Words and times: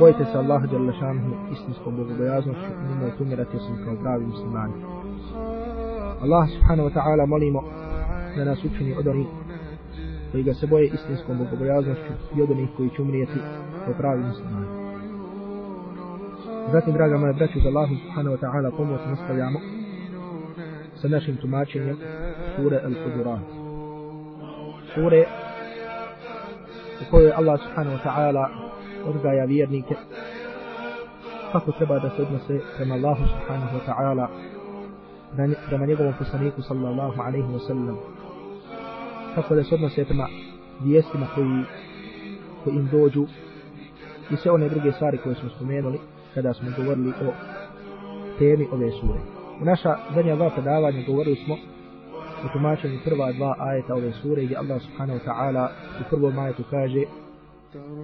Bojite 0.00 0.24
se 0.24 0.38
Allaha 0.38 0.66
Đalešanuhu 0.66 1.52
istinskom 1.52 1.96
bogobojaznošću 1.96 2.70
i 2.84 2.88
nemoj 2.88 3.10
tumirati 3.18 3.56
osim 3.56 3.76
kao 3.84 3.94
pravi 4.02 4.26
muslimani. 4.26 4.72
Allah 6.22 6.48
subhanahu 6.54 6.88
wa 6.88 6.94
ta'ala 6.94 7.26
molimo 7.26 7.62
da 8.36 8.44
nas 8.44 8.64
učini 8.64 8.96
od 8.98 9.06
onih 9.06 9.26
koji 10.32 10.42
ga 10.42 10.54
se 10.54 10.66
boje 10.66 10.86
istinskom 10.86 11.38
bogobojaznošću 11.38 12.12
i 12.36 12.42
od 12.42 12.50
onih 12.50 12.68
koji 12.76 12.90
će 12.90 13.02
umrijeti 13.02 13.38
kao 13.84 13.94
pravi 13.98 14.22
muslimani. 14.22 14.66
Zatim, 16.72 16.94
draga 16.94 17.18
moja 17.18 17.32
braću, 17.32 17.60
za 17.60 17.68
Allah 17.68 17.88
subhanahu 18.04 18.36
wa 18.36 18.40
ta'ala 18.40 18.76
pomoć 18.76 19.00
nastavljamo 19.06 19.58
sa 20.94 21.08
našim 21.08 21.36
tumačenjem 21.36 21.96
sure 22.56 22.80
Al-Hudurat. 22.84 23.40
Sure 24.94 25.24
u 27.00 27.10
kojoj 27.10 27.32
Allah 27.32 27.60
subhanahu 27.60 27.96
wa 27.96 28.02
ta'ala 28.04 28.69
odgaja 29.06 29.44
vjernike 29.44 29.94
kako 31.52 31.72
treba 31.72 31.98
da 31.98 32.10
se 32.10 32.22
odnose 32.22 32.60
prema 32.76 32.94
Allahu 32.94 33.24
subhanahu 33.26 33.76
wa 33.78 33.80
ta'ala 33.86 34.26
prema 35.68 35.86
njegovom 35.86 36.14
poslaniku 36.18 36.62
sallallahu 36.62 37.22
alaihi 37.22 37.48
wa 37.48 37.66
sallam 37.66 37.98
kako 39.34 39.54
da 39.54 39.64
se 39.64 39.74
odnose 39.74 40.04
prema 40.04 40.26
vijestima 40.80 41.26
koji, 41.34 41.64
koji 42.64 42.74
im 42.74 42.88
dođu 42.92 43.26
i 44.30 44.36
sve 44.36 44.50
one 44.50 44.68
druge 44.68 44.92
stvari 44.92 45.18
koje 45.18 45.34
smo 45.34 45.50
spomenuli 45.50 45.98
kada 46.34 46.54
smo 46.54 46.70
govorili 46.76 47.08
o 47.10 47.32
temi 48.38 48.68
ove 48.72 48.90
sure. 48.90 49.20
U 49.60 49.64
naša 49.64 49.96
zadnja 50.14 50.36
dva 50.36 50.50
predavanja 50.50 51.02
govorili 51.06 51.36
smo 51.36 51.54
o 52.44 52.48
tumačenju 52.52 52.98
prva 53.04 53.32
dva 53.32 53.54
ajeta 53.58 53.94
ove 53.94 54.12
sure 54.12 54.44
gdje 54.44 54.56
Allah 54.56 54.82
subhanahu 54.82 55.18
wa 55.18 55.24
ta'ala 55.24 55.68
u 56.00 56.02
prvom 56.10 56.38
ajetu 56.38 56.62
kaže 56.70 57.02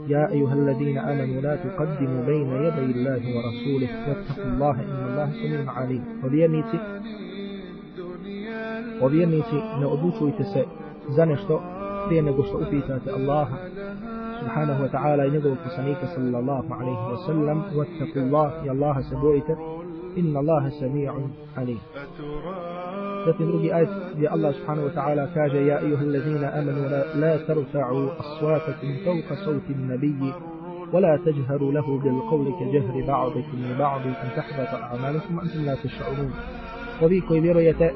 يا 0.09 0.31
أيها 0.33 0.55
الذين 0.55 0.99
آمنوا 0.99 1.41
لا 1.43 1.57
تقدموا 1.57 2.25
بين 2.25 2.47
يدي 2.53 2.79
الله 2.79 3.23
ورسوله 3.37 4.09
واتقوا 4.09 4.45
الله 4.45 4.71
إن 4.71 5.09
الله 5.11 5.33
سميع 5.33 5.73
عليم. 5.73 6.05
وبيميت 6.25 6.65
وبيميت 9.03 9.55
نأبوش 9.81 10.23
ويتسع 10.23 10.65
زنشت 11.11 11.61
بين 12.09 12.29
قصة 12.33 12.69
أبيتات 12.69 13.09
الله 13.09 13.49
سبحانه 14.41 14.83
وتعالى 14.83 15.39
نقول 15.39 15.57
في 15.57 15.69
صلى 16.17 16.39
الله 16.39 16.65
عليه 16.75 17.13
وسلم 17.13 17.63
واتقوا 17.75 18.23
الله 18.23 18.65
يا 18.65 18.73
الله 18.73 19.01
سبويته 19.01 19.76
إن 20.19 20.37
الله 20.37 20.69
سميع 20.69 21.15
عليم. 21.57 21.79
لكن 23.27 23.51
ربي 23.51 23.77
آية 23.77 24.35
الله 24.35 24.53
سبحانه 24.53 24.85
وتعالى 24.85 25.31
كاجة 25.35 25.57
يا 25.57 25.79
أيها 25.79 26.01
الذين 26.01 26.45
أمنوا 26.45 26.89
لا 27.15 27.37
ترفعوا 27.37 28.11
أصواتكم 28.21 28.89
فوق 29.05 29.39
صوت 29.45 29.71
النبي 29.71 30.33
ولا 30.93 31.19
تجهروا 31.27 31.73
له 31.73 31.99
بالقول 31.99 32.47
كجهر 32.61 33.07
بعضكم 33.07 33.59
لبعض 33.71 34.01
أن 34.01 34.29
تحبط 34.37 34.83
أعمالكم 34.83 35.39
وأنتم 35.39 35.65
لا 35.67 35.75
تشعرون. 35.75 36.33
وفي 37.03 37.21
كوي 37.21 37.41
بيروية 37.41 37.93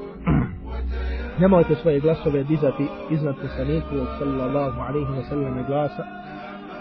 نموت 1.41 1.73
سوية 1.73 2.01
غلاسة 2.01 2.33
بيديزة 2.33 2.71
في 2.71 2.87
إذن 3.11 3.29
التسانيك 3.29 3.85
صلى 4.21 4.47
الله 4.47 4.83
عليه 4.83 5.19
وسلم 5.19 5.65
غلاسة 5.69 6.05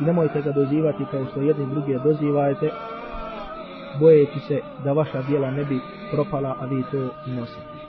نموت 0.01 0.37
كدوزيواتي 0.37 1.05
كوصو 1.11 1.41
يدن 1.41 1.67
رجية 1.77 1.97
دوزيواتي 1.97 2.71
bojeći 3.99 4.39
se 4.47 4.59
da 4.83 4.93
vaša 4.93 5.21
dijela 5.21 5.51
ne 5.51 5.65
bi 5.65 5.79
propala 6.11 6.55
a 6.59 6.65
vi 6.65 6.83
to 6.91 7.09
nosite. 7.27 7.79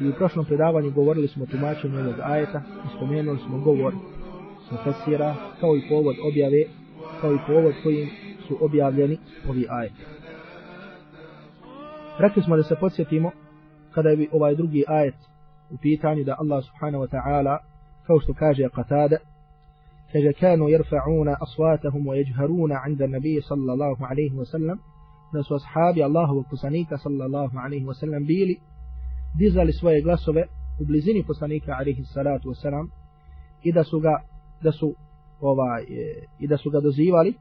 I 0.00 0.08
u 0.08 0.12
prošlom 0.12 0.44
predavanju 0.44 0.90
govorili 0.90 1.28
smo 1.28 1.44
o 1.44 1.46
tumačenju 1.46 2.00
ovog 2.00 2.14
ajeta 2.22 2.62
i 2.84 2.96
spomenuli 2.96 3.38
smo 3.38 3.58
govor 3.58 3.94
mufasira 4.70 5.34
kao 5.60 5.76
i 5.76 5.88
povod 5.88 6.16
objave 6.28 6.64
kao 7.20 7.34
i 7.34 7.38
povod 7.46 7.74
kojim 7.82 8.08
su 8.48 8.58
objavljeni 8.60 9.18
ovi 9.48 9.66
ajeti. 9.70 10.04
Rekli 12.18 12.42
smo 12.42 12.56
da 12.56 12.62
se 12.62 12.76
podsjetimo 12.80 13.30
kada 13.94 14.08
je 14.08 14.28
ovaj 14.32 14.54
drugi 14.54 14.84
ajet 14.88 15.14
u 15.70 15.76
pitanju 15.82 16.24
da 16.24 16.36
Allah 16.38 16.64
subhanahu 16.64 17.04
wa 17.04 17.10
ta'ala 17.10 17.58
kao 18.06 18.20
što 18.20 18.34
kaže 18.34 18.62
Qatada 18.62 19.16
kaže 20.12 20.32
kanu 20.32 20.68
yarfa'una 20.68 21.36
aswatahum 21.40 22.06
wa 22.06 22.16
yajharuna 22.16 22.76
'inda 22.86 23.04
an-nabiy 23.04 23.40
sallallahu 23.40 24.04
alayhi 24.10 24.36
wa 24.36 24.44
sallam 24.44 24.78
da 25.32 25.42
su 25.42 25.54
ashabi 25.54 26.02
Allahovog 26.02 26.44
poslanika 26.50 26.98
sallallahu 26.98 27.58
alayhi 27.58 27.86
wa 27.86 27.94
sallam 27.94 28.26
bili 28.26 28.56
dizali 29.38 29.72
svoje 29.72 30.02
glasove 30.02 30.42
u 30.80 30.84
blizini 30.84 31.24
poslanika 31.26 31.76
alayhi 31.80 32.04
salatu 32.04 32.48
wa 32.48 32.54
salam 32.62 32.90
i 33.62 33.72
da 33.72 33.84
su 33.84 34.00
ga 34.00 34.14
da 34.62 34.72
su 34.72 34.94
ovaj 35.40 35.82
e, 35.82 36.26
i 36.38 36.46
da 36.46 36.56
su 36.56 36.70
ga 36.70 36.80
dozivali 36.80 37.34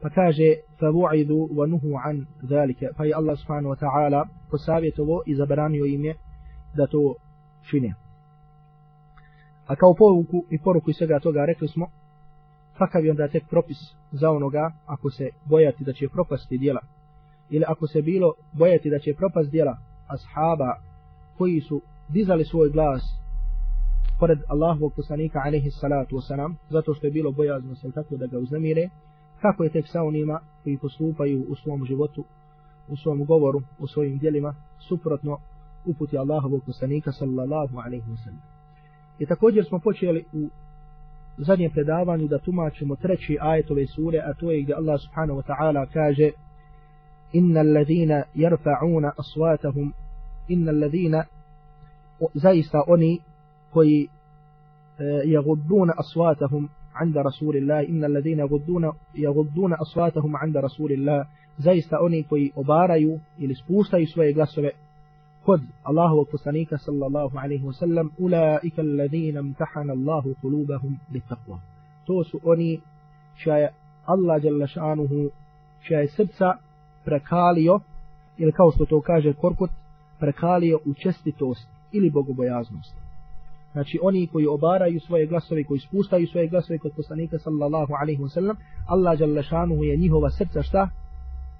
pa 0.00 0.10
kaže 0.10 0.54
fabu'idu 0.80 1.48
wa 1.56 1.66
nuhu 1.66 1.90
an 2.04 2.26
zalika 2.42 2.86
pa 2.96 3.04
je 3.04 3.14
Allah 3.14 3.38
subhanahu 3.38 3.74
wa 3.74 3.78
ta'ala 3.78 4.28
posavjetovo 4.50 5.22
i 5.26 5.34
zabranio 5.34 5.84
im 5.86 6.04
je 6.04 6.14
da 6.76 6.86
to 6.86 7.14
čine. 7.70 7.94
A 9.66 9.76
kao 9.76 9.94
poruku 9.94 10.44
i 10.50 10.58
poruku 10.58 10.90
iz 10.90 10.96
svega 10.96 11.18
toga 11.20 11.44
rekli 11.44 11.68
smo 11.68 11.86
kakav 12.80 13.04
je 13.04 13.10
onda 13.10 13.28
tek 13.28 13.44
propis 13.50 13.78
za 14.12 14.30
onoga 14.30 14.72
ako 14.86 15.10
se 15.10 15.26
bojati 15.44 15.84
da 15.84 15.92
će 15.92 16.08
propasti 16.08 16.58
djela 16.58 16.80
ili 17.50 17.64
ako 17.68 17.86
se 17.86 18.02
bilo 18.02 18.28
bojati 18.52 18.90
da 18.90 18.98
će 18.98 19.14
propast 19.14 19.50
djela 19.50 19.74
ashaba 20.14 20.70
koji 21.38 21.60
su 21.60 21.80
dizali 22.08 22.44
svoj 22.44 22.70
glas 22.70 23.02
pored 24.20 24.38
Allahovog 24.48 24.92
poslanika 24.96 25.38
alaihi 25.46 25.70
salatu 25.70 26.16
wasalam 26.16 26.54
zato 26.70 26.94
što 26.94 27.06
je 27.06 27.10
bilo 27.10 27.30
bojazno 27.32 27.74
se 27.74 27.90
tako 27.92 28.16
da 28.16 28.26
ga 28.26 28.38
uznemire 28.38 28.88
kako 29.40 29.64
je 29.64 29.70
tek 29.70 29.86
sa 29.88 30.02
onima 30.02 30.40
koji 30.62 30.78
postupaju 30.78 31.44
u 31.48 31.54
svom 31.56 31.84
životu 31.84 32.24
u 32.90 32.96
svom 32.96 33.24
govoru, 33.24 33.62
u 33.78 33.86
svojim 33.86 34.18
djelima 34.18 34.54
suprotno 34.88 35.38
uputi 35.84 36.18
Allahovog 36.18 36.62
poslanika 36.66 37.12
sallallahu 37.12 37.78
alaihi 37.78 38.06
wasallam. 38.06 38.42
I 39.18 39.26
također 39.26 39.64
smo 39.64 39.78
počeli 39.78 40.24
u 40.32 40.48
zadnjem 41.46 41.70
predavanju 41.70 42.28
da 42.28 42.38
tumačimo 42.38 42.96
treći 42.96 43.38
ajet 43.40 43.70
ove 43.70 43.86
sure, 43.86 44.18
a 44.18 44.34
to 44.34 44.50
je 44.50 44.62
gdje 44.62 44.74
Allah 44.74 45.00
subhanahu 45.00 45.40
wa 45.40 45.46
ta'ala 45.46 45.86
kaže 45.92 46.30
Inna 47.32 47.60
alladhina 47.60 48.22
yarfa'una 48.34 49.10
aswatahum 49.18 49.92
Inna 50.48 50.70
alladhina 50.70 51.24
zaista 52.34 52.82
oni 52.86 53.18
koji 53.70 54.08
yagudduna 55.24 55.92
aswatahum 55.96 56.68
عند 56.94 57.18
رسول 57.18 57.56
الله 57.56 57.88
إن 57.88 58.04
الذين 58.04 58.38
يغضون 58.38 58.92
يغضون 59.14 59.72
أصواتهم 59.74 60.36
عند 60.36 60.56
رسول 60.56 60.92
zaista 61.58 61.98
oni 62.00 62.22
koji 62.22 62.52
obaraju 62.56 63.20
ili 63.38 63.54
spuštaju 63.54 64.06
svoje 64.06 64.32
glasove 64.32 64.70
kod 65.44 65.60
Allahovog 65.82 66.28
poslanika 66.32 66.78
sallallahu 66.78 67.38
alaihi 67.38 67.64
wa 67.64 67.72
sallam 67.72 68.10
ulaika 68.18 68.82
alladhina 68.82 69.40
imtahana 69.40 69.92
Allahu 69.92 70.34
qulubahum 70.42 70.96
littaqwa 71.12 71.58
to 72.06 72.24
su 72.24 72.40
oni 72.44 72.80
čija 73.42 73.56
je 73.56 73.68
Allah 74.04 74.44
jalla 74.44 74.66
šanuhu 74.66 75.30
čija 75.86 76.00
je 76.00 76.08
srca 76.08 76.52
prekalio 77.04 77.80
ili 78.38 78.52
kao 78.52 78.70
što 78.72 78.84
to 78.84 79.00
kaže 79.00 79.32
Korkut 79.32 79.70
prekalio 80.18 80.78
u 80.86 80.94
čestitost 80.94 81.68
ili 81.92 82.10
bogobojaznost. 82.10 82.94
Znači 83.72 83.98
oni 84.02 84.26
koji 84.26 84.46
obaraju 84.46 85.00
svoje 85.00 85.26
glasove 85.26 85.64
koji 85.64 85.80
spuštaju 85.80 86.26
svoje 86.26 86.48
glasove 86.48 86.78
kod 86.78 86.92
poslanika 86.96 87.38
sallallahu 87.38 87.92
alaihi 88.02 88.22
wa 88.22 88.28
sallam 88.28 88.56
Allah 88.86 89.20
jalla 89.20 89.42
šanuhu 89.42 89.84
je 89.84 89.96
njihova 89.96 90.30
srca 90.30 90.62
šta? 90.62 90.88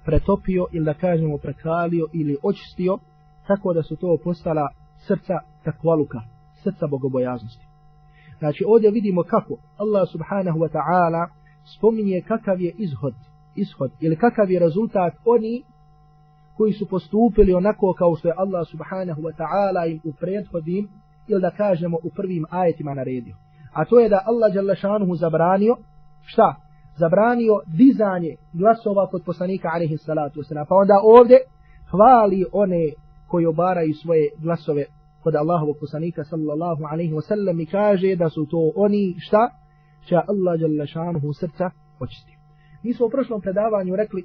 pretopio 0.05 0.65
ili 0.71 0.85
da 0.85 0.93
kažemo 0.93 1.37
prekalio 1.37 2.07
ili 2.13 2.37
očistio 2.43 2.97
tako 3.51 3.73
da 3.73 3.83
su 3.83 3.95
to 3.95 4.17
postala 4.23 4.67
srca 5.07 5.35
takvaluka, 5.63 6.19
srca 6.63 6.87
bogobojaznosti. 6.87 7.65
Znači 8.39 8.63
ovdje 8.67 8.91
vidimo 8.91 9.23
kako 9.23 9.53
Allah 9.77 10.03
subhanahu 10.11 10.59
wa 10.59 10.69
ta'ala 10.77 11.27
spominje 11.77 12.21
kakav 12.27 12.61
je 12.61 12.71
izhod, 12.77 13.13
ishod 13.55 13.91
ili 13.99 14.15
kakav 14.15 14.51
je 14.51 14.59
rezultat 14.59 15.13
oni 15.25 15.63
koji 16.57 16.73
su 16.73 16.85
postupili 16.89 17.53
onako 17.53 17.93
kao 17.97 18.15
što 18.15 18.27
je 18.27 18.33
Allah 18.37 18.67
subhanahu 18.67 19.21
wa 19.21 19.33
ta'ala 19.39 19.91
im 19.91 19.99
u 20.03 20.13
prethodnim 20.19 20.87
ili 21.27 21.41
da 21.41 21.51
kažemo 21.51 21.97
u 22.03 22.09
prvim 22.15 22.45
ajetima 22.49 22.93
naredio. 22.93 23.35
A 23.73 23.85
to 23.85 23.99
je 23.99 24.09
da 24.09 24.23
Allah 24.25 24.55
jalla 24.55 24.75
šanuhu 24.75 25.15
zabranio 25.15 25.75
šta? 26.25 26.55
Zabranio 26.97 27.55
dizanje 27.67 28.35
glasova 28.53 29.07
kod 29.07 29.21
poslanika 29.25 29.67
alaihi 29.73 29.97
salatu 29.97 30.39
wasalam. 30.39 30.65
Pa 30.69 30.75
onda 30.75 30.93
ovdje 31.03 31.37
hvali 31.91 32.45
one 32.51 32.83
koji 33.31 33.45
obaraju 33.45 33.93
svoje 33.93 34.29
glasove 34.43 34.83
kod 35.23 35.35
Allahovog 35.35 35.75
poslanika 35.79 36.23
sallallahu 36.23 36.83
alaihi 36.91 37.13
wa 37.13 37.21
sallam 37.21 37.59
i 37.59 37.65
kaže 37.65 38.15
da 38.15 38.29
su 38.29 38.45
to 38.45 38.71
oni 38.75 39.15
šta 39.19 39.43
će 40.07 40.15
Allah 40.15 40.61
jalla 40.61 40.85
šanuhu 40.85 41.33
srca 41.33 41.65
očisti. 41.99 42.33
Mi 42.83 42.93
smo 42.93 43.05
u 43.05 43.09
prošlom 43.09 43.41
predavanju 43.41 43.95
rekli 43.95 44.23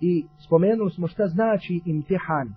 i 0.00 0.26
spomenuli 0.46 0.90
smo 0.90 1.06
šta 1.06 1.26
znači 1.26 1.74
imtihan. 1.86 2.48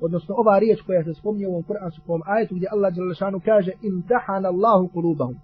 Odnosno 0.00 0.34
ova 0.38 0.58
riječ 0.58 0.80
koja 0.86 1.04
se 1.04 1.14
spominje 1.14 1.46
u 1.46 1.50
ovom 1.50 1.62
kuranskom 1.62 2.20
ajetu 2.24 2.54
gdje 2.54 2.68
Allah 2.72 2.92
jalla 2.96 3.14
šanuhu 3.14 3.44
kaže 3.44 3.72
imtihan 3.82 4.46
Allahu 4.46 4.88
kulubahum. 4.94 5.36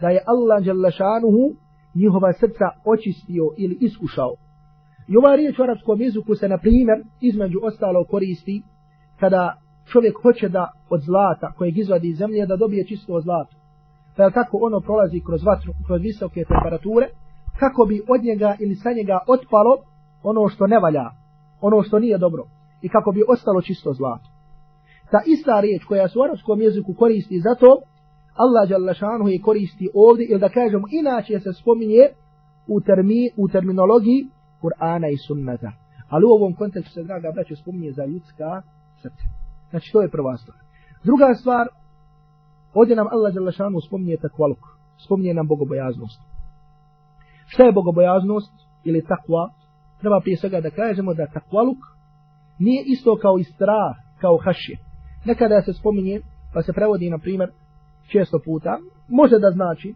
Da 0.00 0.08
je 0.08 0.24
Allah 0.26 0.66
jalla 0.66 0.90
šanuhu 0.90 1.44
njihova 1.94 2.32
srca 2.32 2.66
očistio 2.84 3.44
ili 3.58 3.78
iskušao. 3.80 4.32
I 5.08 5.16
ova 5.16 5.34
riječ 5.36 5.58
u 5.58 5.62
arapskom 5.62 6.00
jeziku 6.00 6.34
se, 6.34 6.48
na 6.48 6.58
primjer, 6.58 6.98
između 7.20 7.58
ostalo 7.62 8.04
koristi 8.04 8.62
kada 9.20 9.56
čovjek 9.92 10.14
hoće 10.22 10.48
da 10.48 10.70
od 10.90 11.00
zlata 11.00 11.52
kojeg 11.58 11.78
izvadi 11.78 12.08
iz 12.08 12.16
zemlje 12.16 12.46
da 12.46 12.56
dobije 12.56 12.86
čisto 12.86 13.20
zlato. 13.20 13.56
Pa 14.16 14.22
je 14.22 14.30
tako 14.30 14.58
ono 14.62 14.80
prolazi 14.80 15.20
kroz 15.26 15.44
vatru, 15.44 15.72
kroz 15.86 16.00
visoke 16.02 16.44
temperature, 16.52 17.06
kako 17.58 17.84
bi 17.88 18.02
od 18.08 18.20
njega 18.24 18.56
ili 18.60 18.74
sa 18.74 18.90
njega 18.92 19.18
otpalo 19.26 19.74
ono 20.22 20.48
što 20.48 20.66
ne 20.66 20.78
valja, 20.78 21.06
ono 21.60 21.82
što 21.82 21.98
nije 21.98 22.18
dobro 22.18 22.42
i 22.82 22.88
kako 22.88 23.12
bi 23.12 23.28
ostalo 23.28 23.60
čisto 23.62 23.92
zlato. 23.92 24.28
Ta 25.10 25.20
ista 25.26 25.60
riječ 25.60 25.84
koja 25.84 26.08
se 26.08 26.18
u 26.18 26.22
arapskom 26.22 26.60
jeziku 26.60 26.94
koristi 26.94 27.40
za 27.40 27.54
to, 27.54 27.70
Allah 28.34 28.68
Đalašanu 28.68 29.28
je 29.28 29.40
koristi 29.40 29.88
ovdje, 29.94 30.26
ili 30.30 30.40
da 30.40 30.48
kažemo 30.48 30.86
inače 31.00 31.40
se 31.40 31.52
spominje 31.52 32.04
u, 32.68 32.80
termi, 32.80 33.30
u 33.36 33.48
terminologiji 33.48 34.28
Kur'ana 34.66 35.08
i 35.08 35.16
sunnata. 35.26 35.72
Ali 36.08 36.24
u 36.24 36.34
ovom 36.38 36.52
kontekstu 36.54 36.92
se, 36.92 37.02
draga 37.02 37.32
braće, 37.34 37.56
spominje 37.56 37.92
za 37.92 38.04
ljudska 38.04 38.62
srca. 39.02 39.24
Znači, 39.70 39.92
to 39.92 40.02
je 40.02 40.08
prva 40.08 40.36
stvar. 40.36 40.58
Druga 41.04 41.34
stvar, 41.34 41.66
ovdje 42.74 42.96
nam 42.96 43.06
Allah 43.10 43.34
Đalašanu 43.34 43.80
spominje 43.80 44.16
takvaluk, 44.22 44.62
spominje 45.04 45.34
nam 45.34 45.46
bogobojaznost. 45.46 46.20
Šta 47.46 47.62
je 47.62 47.72
bogobojaznost 47.72 48.52
ili 48.84 49.04
takva? 49.04 49.50
Treba 50.00 50.20
prije 50.20 50.36
svega 50.36 50.60
da 50.60 50.70
kažemo 50.70 51.14
da 51.14 51.26
takvaluk 51.26 51.78
nije 52.58 52.82
isto 52.86 53.18
kao 53.22 53.38
i 53.38 53.44
strah, 53.44 53.94
kao 54.20 54.38
hašje. 54.44 54.76
Nekada 55.24 55.62
se 55.62 55.72
spominje, 55.72 56.20
pa 56.54 56.62
se 56.62 56.72
prevodi, 56.72 57.10
na 57.10 57.18
primjer, 57.18 57.50
često 58.12 58.38
puta, 58.44 58.78
može 59.08 59.38
da 59.38 59.50
znači 59.50 59.94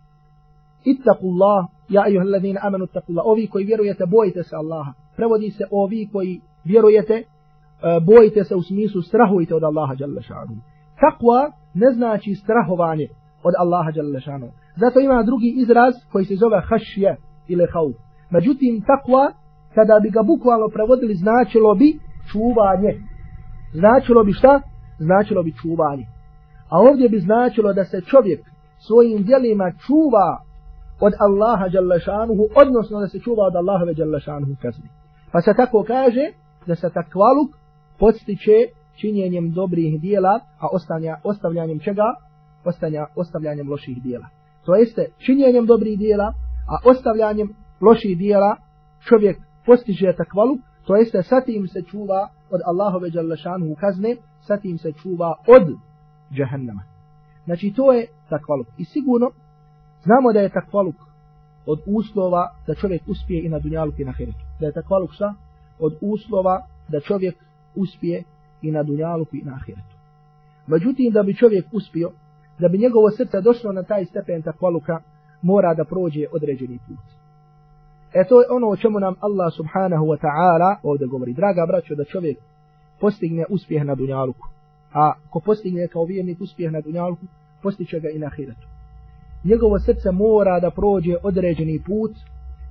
ittaqullah, 0.84 1.66
ja 1.88 2.02
ayuha 2.02 2.24
alladhina 2.24 2.60
amanu 2.62 2.84
ittaqullah, 2.84 3.22
ovi 3.24 3.46
koji 3.46 3.64
vjerujete, 3.64 4.06
bojite 4.06 4.42
se 4.42 4.56
Allaha. 4.56 4.92
Prevodi 5.16 5.50
se 5.50 5.64
ovi 5.70 6.08
koji 6.12 6.40
vjerujete, 6.64 7.14
e, 7.14 7.24
bojite 8.06 8.44
se 8.44 8.54
u 8.54 8.62
smislu 8.62 9.02
strahujte 9.02 9.54
od 9.54 9.64
Allaha 9.64 9.94
dželle 9.94 10.22
šanu. 10.22 10.56
Takva 11.00 11.52
ne 11.74 11.92
znači 11.92 12.34
strahovanje 12.34 13.08
od 13.44 13.54
Allaha 13.58 13.90
dželle 13.92 14.20
šanu. 14.20 14.48
Zato 14.76 15.00
ima 15.00 15.22
drugi 15.22 15.54
izraz 15.56 15.94
koji 16.12 16.24
se 16.24 16.34
zove 16.36 16.60
hašje 16.68 17.16
ili 17.48 17.66
hauf. 17.72 17.96
Međutim, 18.30 18.82
takva, 18.86 19.32
kada 19.74 20.00
bi 20.02 20.10
ga 20.10 20.22
bukvalno 20.22 20.68
prevodili, 20.68 21.14
značilo 21.14 21.74
bi 21.74 21.98
čuvanje. 22.32 22.92
Značilo 23.72 24.24
bi 24.24 24.32
šta? 24.32 24.60
Značilo 24.98 25.42
bi 25.42 25.52
čuvanje. 25.62 26.06
A 26.70 26.78
ovdje 26.78 27.08
bi 27.08 27.18
značilo 27.18 27.72
da 27.72 27.84
se 27.84 28.00
čovjek 28.00 28.40
svojim 28.86 29.22
djelima 29.22 29.72
čuva 29.86 30.28
od 31.00 31.12
Allaha 31.18 31.68
Đalešanuhu, 31.68 32.44
odnosno 32.62 33.00
da 33.00 33.08
se 33.08 33.18
čuva 33.20 33.42
od 33.46 33.56
Allahove 33.56 33.94
Đalešanuhu 33.94 34.54
kazni. 34.62 34.88
Pa 35.32 35.40
se 35.40 35.52
tako 35.56 35.84
kaže 35.86 36.24
da 36.66 36.74
se 36.74 36.90
takvaluk 36.94 37.50
podstiče 37.98 38.58
činjenjem 39.00 39.50
dobrih 39.50 40.00
dijela, 40.00 40.40
a 40.60 40.66
ostavlja, 40.72 41.16
ostavljanjem 41.24 41.78
čega? 41.78 42.14
Ostanja, 42.64 43.06
ostavljanjem 43.16 43.70
loših 43.70 44.02
dijela. 44.02 44.26
To 44.64 44.74
jeste 44.74 45.06
činjenjem 45.26 45.66
dobrih 45.66 45.98
dijela, 45.98 46.32
a 46.68 46.88
ostavljanjem 46.90 47.48
loših 47.80 48.18
dijela 48.18 48.56
čovjek 49.08 49.36
postiže 49.66 50.12
takvaluk, 50.16 50.58
to 50.86 50.96
jeste 50.96 51.22
sa 51.22 51.40
tim 51.40 51.68
se 51.68 51.82
čuva 51.82 52.28
od 52.50 52.60
Allahove 52.66 53.10
Đalešanuhu 53.10 53.74
kazne, 53.80 54.16
sa 54.40 54.56
tim 54.56 54.78
se 54.78 54.92
čuva 54.92 55.34
od 55.46 55.64
džahannama. 56.36 56.82
Znači 57.44 57.72
to 57.76 57.92
je 57.92 58.06
takvaluk. 58.28 58.66
I 58.78 58.84
sigurno 58.84 59.30
znamo 60.04 60.32
da 60.32 60.40
je 60.40 60.48
takvaluk 60.48 60.94
od 61.66 61.80
uslova 61.86 62.54
da 62.66 62.74
čovjek 62.74 63.02
uspije 63.08 63.42
i 63.44 63.48
na 63.48 63.58
dunjaluku 63.58 64.02
i 64.02 64.04
na 64.04 64.12
heretu. 64.12 64.44
Da 64.60 64.66
je 64.66 64.72
takvaluk 64.72 65.12
šta? 65.12 65.34
Od 65.78 65.98
uslova 66.00 66.62
da 66.88 67.00
čovjek 67.00 67.36
uspije 67.74 68.22
i 68.62 68.70
na 68.70 68.82
dunjaluku 68.82 69.36
i 69.36 69.42
na 69.42 69.58
heretu. 69.66 69.96
Međutim, 70.66 71.12
da 71.12 71.22
bi 71.22 71.36
čovjek 71.36 71.66
uspio, 71.72 72.10
da 72.58 72.68
bi 72.68 72.78
njegovo 72.78 73.10
srce 73.10 73.40
došlo 73.40 73.72
na 73.72 73.82
taj 73.82 74.04
stepen 74.04 74.42
takvaluka, 74.42 75.00
mora 75.42 75.74
da 75.74 75.84
prođe 75.84 76.26
određeni 76.32 76.78
put. 76.88 77.04
E 78.14 78.24
to 78.28 78.40
je 78.40 78.46
ono 78.50 78.68
o 78.68 78.76
čemu 78.76 79.00
nam 79.00 79.14
Allah 79.20 79.52
subhanahu 79.56 80.04
wa 80.06 80.18
ta'ala 80.24 80.76
ovdje 80.82 81.06
govori. 81.06 81.32
Draga 81.32 81.66
braćo, 81.66 81.94
da 81.94 82.04
čovjek 82.04 82.38
postigne 83.00 83.44
uspjeh 83.50 83.84
na 83.84 83.94
dunjaluku. 83.94 84.46
A 84.92 85.12
ko 85.30 85.40
postigne 85.40 85.88
kao 85.88 86.04
vjernik 86.04 86.40
uspjeh 86.40 86.72
na 86.72 86.80
dunjaluku, 86.80 87.26
postiće 87.62 88.00
ga 88.00 88.08
i 88.08 88.18
na 88.18 88.26
ahiretu. 88.26 88.69
Njegovo 89.44 89.78
srce 89.78 90.10
mora 90.10 90.60
da 90.60 90.70
prođe 90.70 91.14
određeni 91.22 91.82
put, 91.86 92.12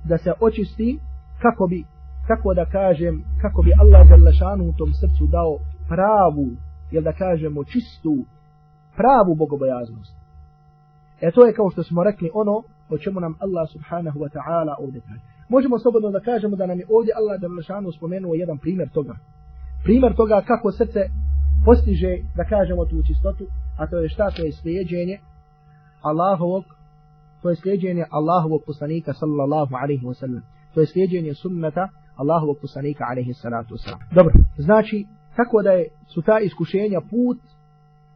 da 0.04 0.18
se 0.18 0.32
očisti, 0.40 0.98
kako 1.42 1.66
bi, 1.66 1.84
kako 2.26 2.54
da 2.54 2.64
kažem, 2.64 3.24
kako 3.42 3.62
bi 3.62 3.72
Allah 3.78 4.08
Đalešanu 4.08 4.64
u 4.64 4.72
tom 4.72 4.92
srcu 5.00 5.26
dao 5.26 5.58
pravu, 5.88 6.46
jel 6.90 7.02
da 7.02 7.12
kažemo 7.12 7.64
čistu, 7.64 8.14
pravu 8.96 9.34
bogobojaznost. 9.34 10.14
E 11.20 11.30
to 11.30 11.46
je 11.46 11.52
kao 11.52 11.70
što 11.70 11.82
smo 11.82 12.04
rekli 12.04 12.30
ono 12.34 12.62
o 12.90 12.98
čemu 12.98 13.20
nam 13.20 13.34
Allah 13.44 13.68
subhanahu 13.72 14.18
wa 14.20 14.30
ta'ala 14.36 14.74
ovdje 14.78 15.00
kaže. 15.00 15.20
Možemo 15.48 15.78
slobodno 15.78 16.10
da 16.10 16.20
kažemo 16.20 16.56
da 16.56 16.66
nam 16.66 16.78
je 16.78 16.86
ovdje 16.96 17.12
Allah 17.18 17.40
Đalešanu 17.40 17.92
spomenuo 17.92 18.34
jedan 18.34 18.58
primjer 18.58 18.88
toga. 18.88 19.14
Primjer 19.84 20.16
toga 20.16 20.42
kako 20.46 20.72
srce 20.72 21.00
postiže, 21.64 22.12
da 22.36 22.44
kažemo 22.44 22.84
tu 22.84 23.02
čistotu, 23.08 23.44
a 23.78 23.86
to 23.86 23.96
je 23.98 24.08
šta, 24.08 24.30
to 24.30 24.42
je 24.42 24.52
slijedženje 24.52 25.18
Allahovog, 26.02 26.64
to 27.42 27.50
je 27.50 27.56
slijedjenje 27.56 28.04
Allahovog 28.10 28.62
poslanika 28.66 29.12
sallallahu 29.12 29.74
alaihi 29.82 30.06
wa 30.06 30.14
sallam. 30.14 30.42
To 30.74 30.80
je 30.80 30.86
slijedjenje 30.86 31.34
sunnata 31.34 31.88
Allahovog 32.16 32.56
poslanika 32.62 33.04
alaihi 33.10 33.32
salatu 33.34 33.74
wasalam. 33.74 34.14
Dobro, 34.14 34.32
znači, 34.56 35.06
kako 35.36 35.62
da 35.62 35.70
je, 35.70 35.88
su 36.14 36.22
ta 36.22 36.38
iskušenja 36.38 37.00
put 37.00 37.38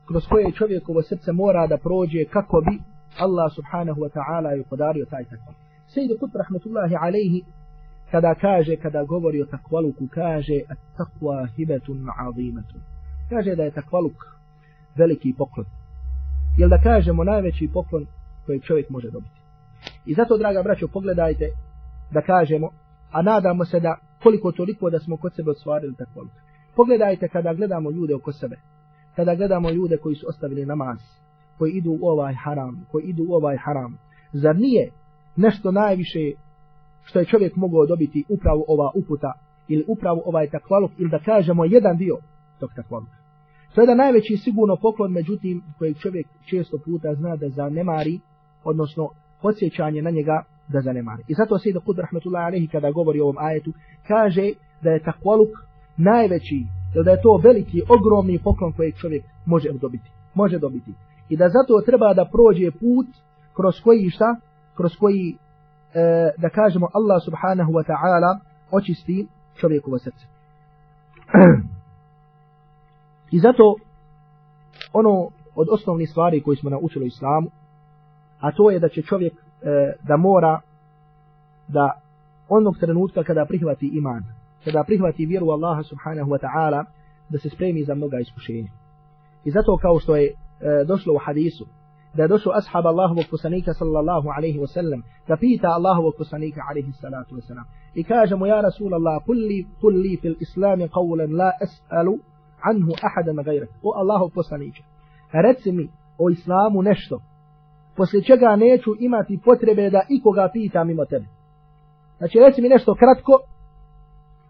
kroz 0.09 0.27
koje 0.29 0.53
čovjekovo 0.53 1.03
srce 1.03 1.33
mora 1.33 1.67
da 1.67 1.79
prođe 1.79 2.25
kako 2.25 2.61
bi 2.61 2.83
Allah 3.19 3.53
subhanahu 3.55 4.01
wa 4.01 4.11
ta'ala 4.17 4.49
je 4.49 4.65
podario 4.71 5.05
taj 5.11 5.25
takva. 5.25 5.53
Sejdu 5.87 6.15
Kut 6.21 6.31
rahmatullahi 6.35 6.95
alaihi 7.01 7.45
kada 8.11 8.35
kaže, 8.35 8.77
kada 8.77 9.05
govori 9.05 9.43
o 9.43 9.47
takvaluku, 9.47 10.09
kaže 10.15 10.59
at 10.69 10.79
takva 10.97 11.47
hibetun 11.57 12.07
azimetun 12.29 12.81
kaže 13.29 13.57
da 13.57 13.63
je 13.63 13.71
takvaluk 13.71 14.27
veliki 14.97 15.35
poklon. 15.39 15.67
Jel 16.57 16.69
da 16.69 16.79
kažemo 16.79 17.25
najveći 17.25 17.71
poklon 17.73 18.07
koji 18.47 18.61
čovjek 18.61 18.91
može 18.91 19.11
dobiti. 19.11 19.41
I 20.07 20.15
zato, 20.15 20.39
draga 20.39 20.63
braćo, 20.63 20.89
pogledajte 20.89 21.51
da 22.11 22.23
kažemo, 22.23 22.71
a 23.13 23.23
nadamo 23.23 23.65
se 23.65 23.81
da 23.81 23.97
koliko 24.23 24.53
toliko 24.53 24.91
da 24.91 24.99
smo 24.99 25.17
kod 25.17 25.35
sebe 25.35 25.51
osvarili 25.51 25.95
tako. 25.95 26.27
Pogledajte 26.77 27.29
kada 27.29 27.55
gledamo 27.55 27.91
ljude 27.91 28.15
oko 28.15 28.33
sebe. 28.33 28.57
Kada 29.17 29.35
gledamo 29.35 29.71
ljude 29.71 29.97
koji 29.97 30.15
su 30.15 30.27
ostavili 30.29 30.67
namaz, 30.67 30.99
koji 31.59 31.71
idu 31.73 31.99
u 32.01 32.07
ovaj 32.09 32.35
haram, 32.35 32.87
koji 32.91 33.05
idu 33.05 33.27
u 33.29 33.35
ovaj 33.35 33.57
haram. 33.57 33.99
Zar 34.33 34.57
nije 34.57 34.91
nešto 35.37 35.71
najviše 35.71 36.19
što 37.05 37.19
je 37.19 37.25
čovjek 37.25 37.57
mogao 37.57 37.87
dobiti 37.87 38.25
upravo 38.29 38.65
ova 38.69 38.91
uputa 38.95 39.33
ili 39.69 39.85
upravo 39.89 40.23
ovaj 40.27 40.51
takvaluk 40.51 40.91
ili 40.99 41.11
da 41.11 41.19
kažemo 41.19 41.65
jedan 41.65 41.97
dio 41.97 42.17
tog 42.61 42.71
takvaluka. 42.77 43.24
To 43.75 43.81
je 43.81 43.87
da 43.87 43.95
najveći 43.95 44.37
sigurno 44.37 44.77
poklon, 44.77 45.13
međutim, 45.13 45.63
kojeg 45.79 45.97
čovjek 45.99 46.27
često 46.51 46.79
puta 46.85 47.15
zna 47.15 47.37
da 47.37 47.49
zanemari, 47.49 48.21
odnosno 48.65 49.09
podsjećanje 49.43 50.03
na 50.03 50.11
njega 50.11 50.43
da 50.69 50.81
zanemari. 50.81 51.23
I 51.29 51.35
zato 51.35 51.59
Sejda 51.59 51.81
Kud 51.81 51.99
Rahmatullahi 51.99 52.47
Alehi 52.47 52.69
kada 52.69 52.91
govori 52.91 53.21
o 53.21 53.25
ovom 53.25 53.39
ajetu, 53.39 53.73
kaže 54.09 54.51
da 54.83 54.91
je 54.91 55.03
takvaluk 55.03 55.49
najveći, 55.97 56.67
da 57.05 57.11
je 57.11 57.23
to 57.23 57.41
veliki, 57.45 57.83
ogromni 57.89 58.39
poklon 58.45 58.73
kojeg 58.73 58.95
čovjek 58.95 59.25
može 59.47 59.73
dobiti. 59.73 60.11
Može 60.35 60.59
dobiti. 60.59 60.93
I 61.29 61.37
da 61.37 61.49
zato 61.49 61.81
treba 61.87 62.15
da 62.15 62.31
prođe 62.33 62.71
put 62.71 63.07
kroz 63.57 63.75
koji 63.85 64.11
šta? 64.11 64.37
Kroz 64.77 64.97
koji, 64.97 65.37
e, 65.95 66.31
da 66.39 66.49
kažemo, 66.49 66.87
Allah 66.95 67.23
subhanahu 67.25 67.73
wa 67.73 67.85
ta'ala 67.91 68.39
očisti 68.71 69.27
čovjekovo 69.61 69.99
srce. 69.99 70.27
I 73.35 73.39
zato 73.39 73.75
ono 74.93 75.29
od 75.55 75.67
osnovnih 75.71 76.11
stvari 76.11 76.43
koje 76.43 76.57
smo 76.57 76.71
naučili 76.71 77.05
u 77.05 77.07
islamu, 77.07 77.49
a 78.41 78.53
to 78.53 78.71
je 78.71 78.79
da 78.79 78.89
će 78.89 79.03
čovjek 79.03 79.33
e, 79.33 79.39
da 80.09 80.17
mora 80.17 80.61
da 81.69 82.01
onog 82.49 82.77
trenutka 82.81 83.23
kada 83.23 83.45
prihvati 83.45 83.91
iman, 83.99 84.23
kada 84.65 84.85
prihvati 84.85 85.27
vjeru 85.27 85.47
Allaha 85.51 85.83
subhanahu 85.83 86.31
wa 86.31 86.39
ta'ala, 86.45 86.85
da 87.29 87.39
se 87.39 87.51
spremi 87.51 87.85
za 87.85 87.95
mnoga 87.95 88.19
iskušenja. 88.19 88.71
I 89.45 89.51
zato 89.51 89.77
kao 89.77 89.99
što 89.99 90.17
je 90.17 90.27
e, 90.27 90.35
došlo 90.87 91.15
u 91.15 91.19
hadisu, 91.25 91.67
da 92.15 92.23
je 92.23 92.29
došao 92.29 92.53
ashab 92.53 92.87
Allahovog 92.87 93.25
poslanika 93.31 93.75
sallallahu 93.75 94.29
alaihi 94.37 94.59
wa 94.59 94.67
sallam, 94.67 95.03
da 95.29 95.37
pita 95.37 95.69
Allahovog 95.69 96.15
poslanika 96.19 96.61
alaihi 96.71 96.93
salatu 96.93 97.35
wa 97.37 97.47
sallam. 97.49 97.65
I 97.95 98.05
kaže 98.05 98.37
mu, 98.37 98.47
ja 98.47 98.61
Rasulallah, 98.61 99.25
kulli, 99.27 99.67
kulli 99.81 100.19
fil 100.23 100.37
islami 100.41 100.89
qawlan 100.89 101.37
la 101.37 101.51
es'alu 101.67 102.19
anhu 102.71 102.93
ahadan 103.09 103.45
gajrak. 103.45 103.71
O 103.83 103.93
Allahov 104.01 104.29
poslaniče, 104.35 104.83
reci 105.33 105.73
mi 105.73 105.89
o 106.19 106.31
islamu 106.31 106.83
nešto 106.83 107.21
poslije 107.97 108.23
čega 108.23 108.57
neću 108.57 108.91
imati 109.01 109.41
potrebe 109.45 109.91
da 109.91 110.01
ikoga 110.09 110.49
pitam 110.53 110.87
mimo 110.87 111.05
tebe. 111.05 111.27
Znači, 112.19 112.39
reci 112.39 112.63
mi 112.63 112.69
nešto 112.69 112.95
kratko, 112.95 113.33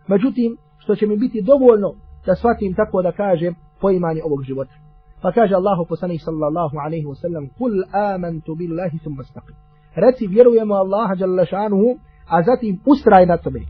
međutim, 0.07 0.57
što 0.79 0.97
će 0.97 1.07
mi 1.07 1.17
biti 1.17 1.43
dovoljno 1.43 1.95
da 2.27 2.35
shvatim 2.35 2.75
tako 2.75 3.03
da 3.03 3.13
kažem 3.13 3.55
poimanje 3.81 4.21
ovog 4.25 4.43
života. 4.43 4.75
Pa 5.23 5.33
kaže 5.33 5.55
Allahu 5.55 5.87
poslanik 5.89 6.21
sallallahu 6.25 6.77
alaihi 6.85 7.07
wa 7.07 7.17
sallam, 7.23 7.49
Kul 7.59 7.73
amantu 7.93 8.55
billahi 8.55 8.99
thumma 8.99 9.23
staqim. 9.23 9.57
Reci, 9.95 10.27
vjerujemo 10.27 10.75
Allaha 10.75 11.15
jalla 11.19 11.45
šanuhu, 11.45 11.99
a 12.29 12.43
zatim 12.43 12.81
ustraj 12.87 13.27
na 13.27 13.37
tome. 13.37 13.61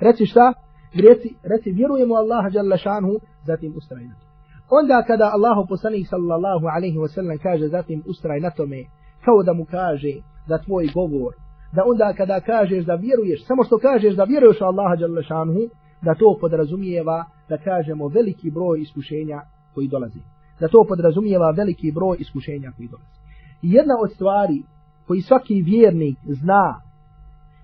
Reci 0.00 0.26
šta? 0.26 0.52
Reci, 0.94 1.34
reci 1.42 1.70
vjerujemo 1.70 2.14
Allaha 2.14 2.48
jalla 2.52 2.76
šanuhu, 2.76 3.16
zatim 3.46 3.72
ustraj 3.76 4.04
na 4.04 4.14
tome. 4.14 4.32
Onda 4.70 5.04
kada 5.06 5.30
Allahu 5.34 5.66
poslanik 5.68 6.06
sallallahu 6.08 6.66
alaihi 6.76 6.98
wa 6.98 7.08
sallam 7.08 7.38
kaže 7.38 7.68
zatim 7.68 8.02
ustraj 8.06 8.40
na 8.40 8.50
tome, 8.50 8.84
kao 9.24 9.42
da 9.42 9.52
mu 9.52 9.64
kaže 9.64 10.12
za 10.48 10.58
tvoj 10.58 10.86
govor, 10.94 11.32
da 11.72 11.82
onda 11.86 12.14
kada 12.16 12.40
kažeš 12.40 12.84
da 12.84 12.94
vjeruješ, 12.94 13.46
samo 13.46 13.64
što 13.64 13.78
kažeš 13.78 14.14
da 14.14 14.24
vjeruješ 14.24 14.60
Allaha 14.60 14.94
jalla 15.00 15.22
šanuhu, 15.22 15.64
da 16.02 16.14
to 16.14 16.38
podrazumijeva 16.40 17.24
da 17.48 17.58
kažemo 17.58 18.08
veliki 18.08 18.50
broj 18.50 18.80
iskušenja 18.80 19.40
koji 19.74 19.88
dolazi. 19.88 20.20
Da 20.60 20.68
to 20.68 20.84
podrazumijeva 20.88 21.50
veliki 21.50 21.92
broj 21.92 22.16
iskušenja 22.20 22.72
koji 22.76 22.88
dolazi. 22.88 23.18
I 23.62 23.72
jedna 23.72 23.94
od 24.02 24.10
stvari 24.12 24.62
koji 25.06 25.20
svaki 25.20 25.62
vjernik 25.62 26.18
zna, 26.24 26.80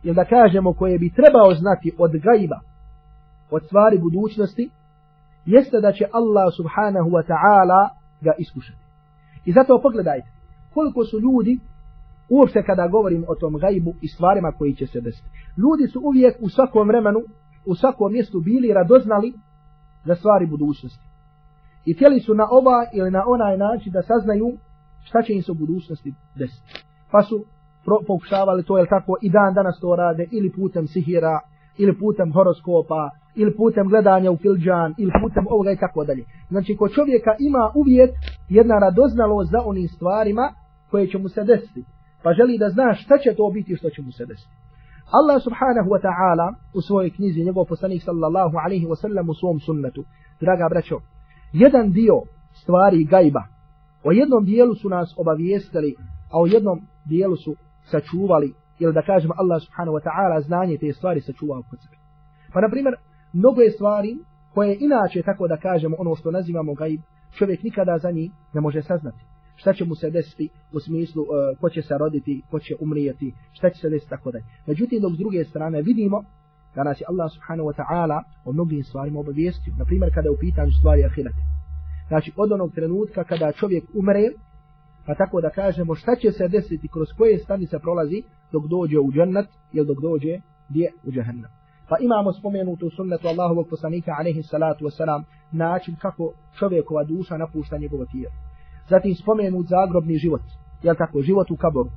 ili 0.02 0.14
da 0.14 0.25
kažemo 0.25 0.73
koje 0.73 0.99
bi 0.99 1.12
trebao 1.18 1.54
znati 1.54 1.92
od 1.99 2.12
gajba, 2.12 2.58
od 3.50 3.62
stvari 3.67 3.99
budućnosti, 3.99 4.71
jeste 5.45 5.81
da 5.81 5.93
će 5.93 6.05
Allah 6.12 6.47
subhanahu 6.57 7.11
wa 7.11 7.23
ta'ala 7.31 7.88
ga 8.21 8.33
iskušati. 8.38 8.78
I 9.45 9.52
zato 9.52 9.81
pogledajte, 9.83 10.28
koliko 10.75 11.05
su 11.05 11.21
ljudi, 11.21 11.61
uopšte 12.31 12.62
kada 12.62 12.88
govorim 12.88 13.25
o 13.28 13.35
tom 13.35 13.55
gajbu 13.59 13.95
i 14.02 14.09
stvarima 14.09 14.52
koji 14.59 14.75
će 14.75 14.87
se 14.87 15.00
desiti. 15.00 15.28
Ljudi 15.57 15.87
su 15.93 16.00
uvijek 16.05 16.37
u 16.40 16.49
svakom 16.49 16.88
vremenu, 16.88 17.21
u 17.67 17.75
svakom 17.75 18.12
mjestu 18.12 18.40
bili 18.40 18.73
radoznali 18.73 19.33
za 20.05 20.14
stvari 20.14 20.47
budućnosti. 20.47 21.05
I 21.85 21.95
htjeli 21.95 22.21
su 22.21 22.35
na 22.35 22.47
ova 22.50 22.87
ili 22.93 23.11
na 23.11 23.23
onaj 23.26 23.57
način 23.57 23.93
da 23.93 24.02
saznaju 24.02 24.49
šta 25.05 25.23
će 25.23 25.33
im 25.33 25.43
se 25.43 25.52
u 25.52 25.55
budućnosti 25.55 26.14
desiti. 26.35 26.85
Pa 27.11 27.23
su 27.23 27.45
pokušavali 28.07 28.62
to, 28.64 28.76
jel 28.76 28.87
tako, 28.90 29.17
i 29.23 29.31
dan 29.31 29.55
danas 29.55 29.81
to 29.81 29.97
rade, 29.97 30.26
ili 30.31 30.52
putem 30.52 30.87
sihira, 30.87 31.40
ili 31.78 31.99
putem 31.99 32.32
horoskopa, 32.32 33.11
ili 33.35 33.56
putem 33.56 33.88
gledanja 33.88 34.30
u 34.30 34.37
filđan, 34.37 34.94
ili 34.99 35.12
putem 35.23 35.44
ovoga 35.50 35.70
i 35.73 35.76
tako 35.76 36.04
dalje. 36.04 36.25
Znači, 36.49 36.76
ko 36.76 36.88
čovjeka 36.88 37.32
ima 37.38 37.73
uvijek 37.75 38.11
jedna 38.49 38.78
radoznalost 38.78 39.50
za 39.50 39.61
onim 39.64 39.88
stvarima 39.88 40.52
koje 40.90 41.06
će 41.06 41.18
mu 41.18 41.28
se 41.28 41.44
desiti. 41.44 41.85
Pa 42.23 42.32
želi 42.32 42.58
da 42.58 42.68
zna 42.68 42.94
šta 42.94 43.18
će 43.18 43.35
to 43.37 43.50
biti 43.54 43.76
što 43.76 43.90
će 43.90 44.02
mu 44.02 44.12
se 44.12 44.26
desiti. 44.26 44.54
Allah 45.18 45.38
subhanahu 45.42 45.88
wa 45.94 46.00
ta'ala 46.06 46.49
u 46.75 46.80
svojoj 46.80 47.11
knjizi, 47.11 47.44
njegov 47.44 47.64
poslanik 47.64 48.02
sallallahu 48.02 48.56
alaihi 48.64 48.87
wa 48.87 48.97
sallam 49.02 49.28
u 49.28 49.35
svom 49.35 49.61
sunnetu, 49.61 50.04
draga 50.40 50.66
braćo, 50.70 50.97
jedan 51.52 51.90
dio 51.90 52.16
stvari 52.62 53.04
gajba, 53.04 53.42
o 54.04 54.12
jednom 54.12 54.44
dijelu 54.44 54.75
su 54.75 54.88
nas 54.88 55.14
obavijestili, 55.16 55.94
a 56.32 56.40
o 56.40 56.47
jednom 56.47 56.78
dijelu 57.04 57.37
su 57.37 57.54
sačuvali, 57.90 58.52
ili 58.78 58.92
da 58.92 59.02
kažemo 59.02 59.35
Allah 59.37 59.62
subhanahu 59.62 59.97
wa 59.99 60.02
ta'ala 60.06 60.40
znanje 60.47 60.76
te 60.80 60.92
stvari 60.92 61.20
sačuvao 61.20 61.62
kod 61.70 61.78
sebe. 61.82 61.97
Pa 62.52 62.61
na 62.61 62.68
primjer, 62.68 62.94
mnogo 63.32 63.61
je 63.61 63.70
stvari 63.70 64.18
koje 64.54 64.76
inače, 64.80 65.23
tako 65.23 65.49
da 65.49 65.56
kažemo, 65.56 65.97
ono 65.99 66.14
što 66.14 66.30
nazivamo 66.30 66.75
gaib, 66.75 67.00
čovjek 67.38 67.62
nikada 67.62 67.99
za 67.99 68.11
njih 68.11 68.30
ne 68.54 68.61
može 68.61 68.82
saznati. 68.82 69.23
Šta 69.56 69.73
će 69.73 69.85
mu 69.85 69.94
se 69.94 70.11
desiti 70.11 70.49
u 70.73 70.80
smislu 70.80 71.23
uh, 71.23 71.28
ko 71.61 71.70
će 71.70 71.82
se 71.82 71.99
roditi, 71.99 72.42
ko 72.50 72.58
će 72.58 72.75
umrijeti, 72.80 73.35
šta 73.52 73.70
će 73.70 73.80
se 73.80 73.88
desiti, 73.88 74.11
tako 74.11 74.30
da. 74.30 74.38
Međutim, 74.66 75.00
dok 75.00 75.12
s 75.12 75.18
druge 75.18 75.44
strane 75.44 75.82
vidimo 75.82 76.23
da 76.75 76.85
nas 76.85 77.00
je 77.00 77.04
Allah 77.08 77.28
subhanahu 77.35 77.68
wa 77.70 77.76
ta'ala 77.80 78.23
o 78.44 78.52
mnogim 78.52 78.82
stvarima 78.85 79.20
obavijestio. 79.20 79.75
Na 79.78 79.85
primjer, 79.85 80.11
kada 80.14 80.26
je 80.28 80.37
u 80.37 80.40
pitanju 80.40 80.73
stvari 80.78 81.04
ahirete. 81.04 81.42
Znači, 82.08 82.32
od 82.37 82.52
onog 82.52 82.70
trenutka 82.75 83.25
kada 83.25 83.52
čovjek 83.52 83.85
umre, 83.94 84.25
pa 85.08 85.14
tako 85.14 85.40
da 85.40 85.50
kažemo 85.50 85.94
šta 85.94 86.16
će 86.16 86.32
se 86.32 86.48
desiti 86.48 86.88
kroz 86.88 87.08
koje 87.18 87.38
stanice 87.38 87.78
prolazi 87.78 88.22
dok 88.52 88.64
dođe 88.66 88.98
u 88.98 89.12
džennet 89.12 89.48
ili 89.72 89.86
dok 89.86 89.98
dođe 90.02 90.40
gdje 90.68 90.86
u 91.06 91.10
džahennem. 91.12 91.50
Pa 91.88 91.96
imamo 92.00 92.32
spomenutu 92.32 92.90
sunnetu 92.96 93.28
Allahovog 93.28 93.66
poslanika 93.70 94.10
alaihi 94.18 94.42
salatu 94.42 94.84
wasalam 94.84 95.22
način 95.52 95.96
kako 96.02 96.32
čovjekova 96.58 97.04
duša 97.04 97.36
napušta 97.36 97.78
njegovo 97.78 98.04
tijelo. 98.12 98.34
Zatim 98.90 99.14
spomenut 99.14 99.66
zagrobni 99.66 100.16
život, 100.16 100.44
jel 100.82 100.94
tako, 100.98 101.22
život 101.22 101.50
u 101.50 101.56
kaboru, 101.56 101.90
e, 101.90 101.92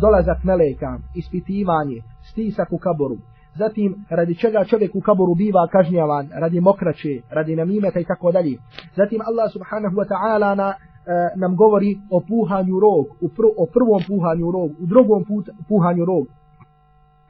dolazak 0.00 0.44
meleka, 0.44 0.98
ispitivanje, 1.14 1.98
stisak 2.30 2.72
u 2.72 2.78
kaboru, 2.78 3.16
zatim 3.54 4.04
radi 4.10 4.34
čega 4.34 4.64
čovjek 4.64 4.94
u 4.94 5.00
kaboru 5.00 5.34
biva 5.34 5.68
kažnjavan, 5.72 6.28
radi 6.32 6.60
mokraće, 6.60 7.14
radi 7.30 7.56
namimeta 7.56 8.00
i 8.00 8.04
tako 8.04 8.32
dalje. 8.32 8.56
Zatim 8.96 9.20
Allah 9.28 9.52
subhanahu 9.52 9.96
wa 9.96 10.06
ta'ala 10.12 10.54
na 10.54 10.74
E, 11.06 11.12
nam 11.36 11.56
govori 11.56 11.98
o 12.10 12.20
puhanju 12.20 12.80
rog, 12.80 13.06
u 13.20 13.28
pr 13.28 13.42
o 13.56 13.66
prvom 13.66 14.00
puhanju 14.08 14.50
rog, 14.50 14.70
u 14.82 14.86
drugom 14.86 15.24
put 15.24 15.48
puhanju 15.68 16.04
rog. 16.04 16.26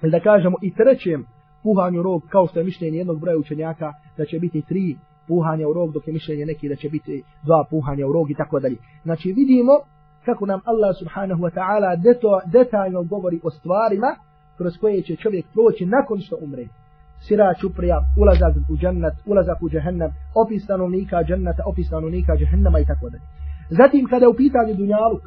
Ili 0.02 0.11
da 0.11 0.21
kažemo 0.21 0.57
i 0.62 0.75
trećem 0.75 1.25
puhanju 1.62 2.02
rog, 2.02 2.23
kao 2.29 2.47
što 2.47 2.59
je 2.61 2.64
mišljenje 2.64 2.99
jednog 2.99 3.21
broja 3.21 3.38
učenjaka, 3.38 3.93
da 4.17 4.25
će 4.25 4.38
biti 4.38 4.62
tri 4.62 4.97
puhanja 5.29 5.69
u 5.69 5.73
rog, 5.73 5.93
dok 5.93 6.07
je 6.07 6.12
mišljenje 6.12 6.47
neki 6.47 6.69
da 6.69 6.76
će 6.76 6.88
biti 6.88 7.23
dva 7.43 7.64
puhanja 7.71 8.07
u 8.07 8.12
rog 8.12 8.31
i 8.31 8.35
tako 8.35 8.61
dalje. 8.61 8.76
Znači 9.02 9.33
vidimo 9.33 9.73
kako 10.25 10.47
nam 10.47 10.61
Allah 10.64 10.97
subhanahu 10.99 11.43
wa 11.43 11.50
ta'ala 11.59 11.91
detaljno 12.52 13.02
govori 13.02 13.41
o 13.43 13.50
stvarima 13.50 14.17
kroz 14.57 14.73
koje 14.81 15.02
će 15.02 15.17
čovjek 15.17 15.47
proći 15.52 15.87
nakon 15.87 16.21
što 16.21 16.37
umre. 16.41 16.67
Sira 17.21 17.55
čuprija, 17.61 17.99
ulazak 18.21 18.55
u 18.73 18.76
džennet, 18.76 19.14
ulazak 19.26 19.62
u 19.62 19.69
džehennem, 19.69 20.11
opis 20.35 20.64
stanovnika 20.64 21.25
dženneta, 21.25 21.62
opis 21.67 21.87
stanovnika 21.87 22.37
džehennema 22.37 22.79
i 22.81 22.87
tako 22.87 23.11
dalje. 23.11 23.23
Zatim 23.71 24.07
kada 24.07 24.25
je 24.25 24.28
u 24.28 24.35
pitanju 24.35 24.75
dunjaluk, 24.75 25.23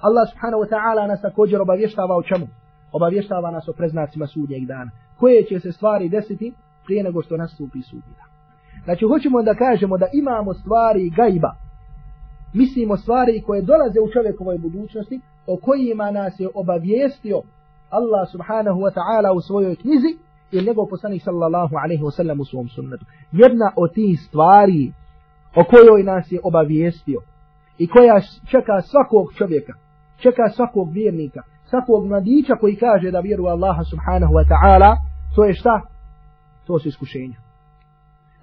Allah 0.00 0.28
subhanahu 0.30 0.62
wa 0.64 0.70
ta'ala 0.74 1.08
nas 1.08 1.20
također 1.22 1.60
obavještava 1.60 2.16
o 2.16 2.22
čemu? 2.22 2.46
Obavještava 2.92 3.50
nas 3.50 3.68
o 3.68 3.72
preznacima 3.72 4.26
sudnjeg 4.26 4.66
dana. 4.66 4.90
Koje 5.18 5.44
će 5.44 5.60
se 5.60 5.72
stvari 5.72 6.08
desiti 6.08 6.54
prije 6.84 7.02
nego 7.02 7.22
što 7.22 7.36
nastupi 7.36 7.82
sudnji 7.82 8.14
dan. 8.18 8.30
Znači 8.84 9.04
hoćemo 9.04 9.42
da 9.42 9.54
kažemo 9.54 9.98
da 9.98 10.06
imamo 10.12 10.54
stvari 10.54 11.10
gajba. 11.10 11.52
Mislimo 12.54 12.96
stvari 12.96 13.42
koje 13.46 13.62
dolaze 13.62 14.00
u 14.00 14.12
čovjekovoj 14.12 14.58
budućnosti 14.58 15.20
o 15.46 15.56
kojima 15.56 16.10
nas 16.10 16.40
je 16.40 16.48
obavijestio 16.54 17.42
Allah 17.90 18.28
subhanahu 18.32 18.80
wa 18.80 18.92
ta'ala 18.94 19.30
u 19.36 19.40
svojoj 19.40 19.76
knjizi 19.76 20.12
i 20.52 20.64
njegov 20.66 20.86
poslanik 20.86 21.22
sallallahu 21.22 21.74
alaihi 21.84 22.02
wa 22.02 22.10
sallam 22.16 22.40
u 22.40 22.44
svom 22.44 22.68
sunnetu. 22.68 23.04
Jedna 23.32 23.72
od 23.76 23.94
tih 23.94 24.20
stvari 24.20 24.92
o 25.56 25.64
kojoj 25.64 26.02
nas 26.02 26.32
je 26.32 26.40
obavijestio 26.42 27.20
i 27.78 27.88
koja 27.88 28.20
čeka 28.50 28.80
svakog 28.80 29.32
čovjeka, 29.38 29.72
čeka 30.16 30.48
svakog 30.56 30.92
vjernika, 30.92 31.42
svakog 31.64 32.06
mladića 32.06 32.54
koji 32.60 32.76
kaže 32.76 33.10
da 33.10 33.20
vjeruje 33.20 33.50
Allaha 33.50 33.82
subhanahu 33.84 34.34
wa 34.34 34.44
ta'ala, 34.52 34.96
to 35.34 35.44
je 35.44 35.54
šta? 35.54 35.80
To 36.66 36.78
su 36.78 36.88
iskušenja. 36.88 37.38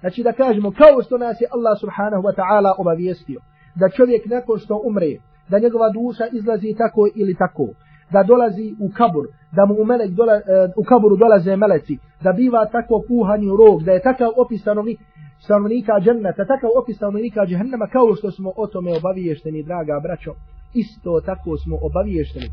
Znači 0.00 0.22
da 0.22 0.32
kažemo 0.32 0.70
kao 0.70 1.02
što 1.02 1.18
nas 1.18 1.40
je 1.40 1.48
Allah 1.56 1.74
subhanahu 1.80 2.22
wa 2.22 2.34
ta'ala 2.38 2.70
obavijestio, 2.78 3.40
da 3.74 3.88
čovjek 3.88 4.26
nakon 4.26 4.58
što 4.58 4.82
umre, 4.84 5.12
da 5.48 5.58
njegova 5.58 5.88
duša 5.90 6.24
izlazi 6.32 6.74
tako 6.78 7.02
ili 7.14 7.34
tako, 7.34 7.66
da 8.12 8.22
dolazi 8.22 8.74
u 8.80 8.88
kabur, 8.98 9.24
da 9.56 9.62
mu 9.66 9.74
u, 9.82 9.84
melek 9.84 10.10
dola, 10.10 10.34
e, 10.34 10.42
u 10.76 10.82
kaburu 10.84 11.16
dolaze 11.16 11.56
meleci, 11.56 11.98
da 12.24 12.32
biva 12.32 12.66
tako 12.66 13.02
puhanju 13.08 13.56
rog, 13.56 13.82
da 13.82 13.92
je 13.92 14.02
takav 14.02 14.30
opis 14.36 14.60
stanovnik, 14.60 14.98
stanovnika 15.44 15.92
dženneta, 16.04 16.44
takav 16.44 16.70
opis 16.82 16.96
stanovnika 16.96 17.46
džehennema, 17.46 17.86
kao 17.86 18.14
što 18.18 18.30
smo 18.30 18.52
o 18.56 18.66
tome 18.66 18.90
obaviješteni, 18.96 19.62
draga 19.62 20.00
braćo, 20.02 20.32
isto 20.74 21.20
tako 21.20 21.56
smo 21.56 21.76
obaviješteni. 21.82 22.48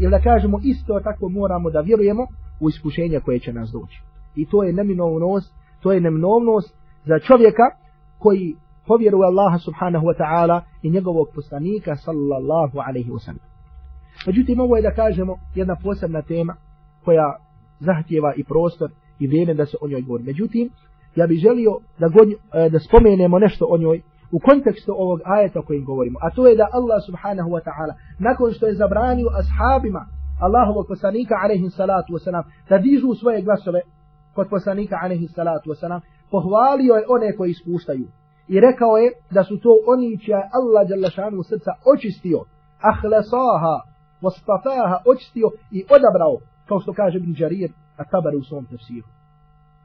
Ili 0.00 0.10
da 0.10 0.20
kažemo, 0.20 0.58
isto 0.62 1.00
tako 1.00 1.28
moramo 1.28 1.70
da 1.70 1.80
vjerujemo 1.80 2.26
u 2.60 2.68
iskušenja 2.68 3.20
koje 3.20 3.38
će 3.38 3.52
nas 3.52 3.70
doći. 3.70 4.02
I 4.36 4.46
to 4.46 4.62
je 4.62 4.72
neminovnost, 4.72 5.54
to 5.82 5.92
je 5.92 6.00
neminovnost 6.00 6.74
za 7.04 7.18
čovjeka 7.18 7.66
koji 8.18 8.56
povjeruje 8.86 9.26
Allaha 9.26 9.58
subhanahu 9.58 10.06
wa 10.06 10.16
ta'ala 10.20 10.60
i 10.82 10.90
njegovog 10.90 11.28
poslanika 11.34 11.96
sallallahu 11.96 12.78
alaihi 12.88 13.10
wa 13.10 13.20
sallam. 13.24 13.50
Međutim, 14.26 14.60
ovo 14.60 14.76
je 14.76 14.82
da 14.82 14.94
kažemo 14.94 15.36
jedna 15.54 15.76
posebna 15.82 16.22
tema 16.22 16.56
koja 17.04 17.36
zahtjeva 17.80 18.34
i 18.36 18.44
prostor 18.44 18.90
i 19.18 19.26
vrijeme 19.26 19.54
da 19.54 19.66
se 19.66 19.76
o 19.80 19.88
njoj 19.88 20.02
govori. 20.02 20.24
Međutim, 20.24 20.70
ja 21.16 21.26
bih 21.26 21.38
želio 21.38 21.72
da, 21.98 22.08
god, 22.08 22.28
e, 22.30 22.68
da 22.68 22.78
spomenemo 22.78 23.38
nešto 23.38 23.66
o 23.70 23.78
njoj 23.78 24.02
u 24.32 24.38
kontekstu 24.48 24.92
ovog 24.92 25.20
ajeta 25.24 25.60
o 25.60 25.62
kojim 25.62 25.84
govorimo. 25.84 26.18
A 26.22 26.30
to 26.30 26.46
je 26.46 26.56
da 26.56 26.68
Allah 26.72 26.98
subhanahu 27.06 27.50
wa 27.50 27.62
ta'ala 27.66 27.94
nakon 28.18 28.52
što 28.52 28.66
je 28.66 28.74
zabranio 28.74 29.28
ashabima 29.40 30.02
Allahovog 30.40 30.86
poslanika 30.88 31.34
alaihi 31.44 31.70
salatu 31.70 32.12
wasalam 32.12 32.44
da 32.68 32.78
dižu 32.78 33.14
svoje 33.14 33.42
glasove 33.42 33.80
kod 34.34 34.46
poslanika 34.50 34.96
alaihi 35.02 35.28
salatu 35.28 35.70
wasalam 35.70 36.00
pohvalio 36.30 36.94
je 36.94 37.08
one 37.08 37.36
koji 37.36 37.50
ispuštaju. 37.50 38.06
I 38.48 38.60
rekao 38.60 38.96
je 38.96 39.12
da 39.30 39.44
su 39.44 39.60
to 39.64 39.70
oni 39.86 40.18
čija 40.24 40.48
Allah 40.58 40.86
djelašanu 40.86 41.42
srca 41.42 41.72
očistio. 41.94 42.40
Ahlasaha 42.92 43.76
Vastafaha 44.22 44.98
očistio 45.12 45.48
i 45.70 45.84
odabrao, 45.96 46.36
kao 46.68 46.80
što 46.80 46.92
kaže 46.92 47.18
Ibn 47.18 47.34
Jarir, 47.38 47.70
a 47.96 48.04
tabar 48.04 48.34
u 48.36 48.42
svom 48.42 48.64
tefsiru. 48.66 49.08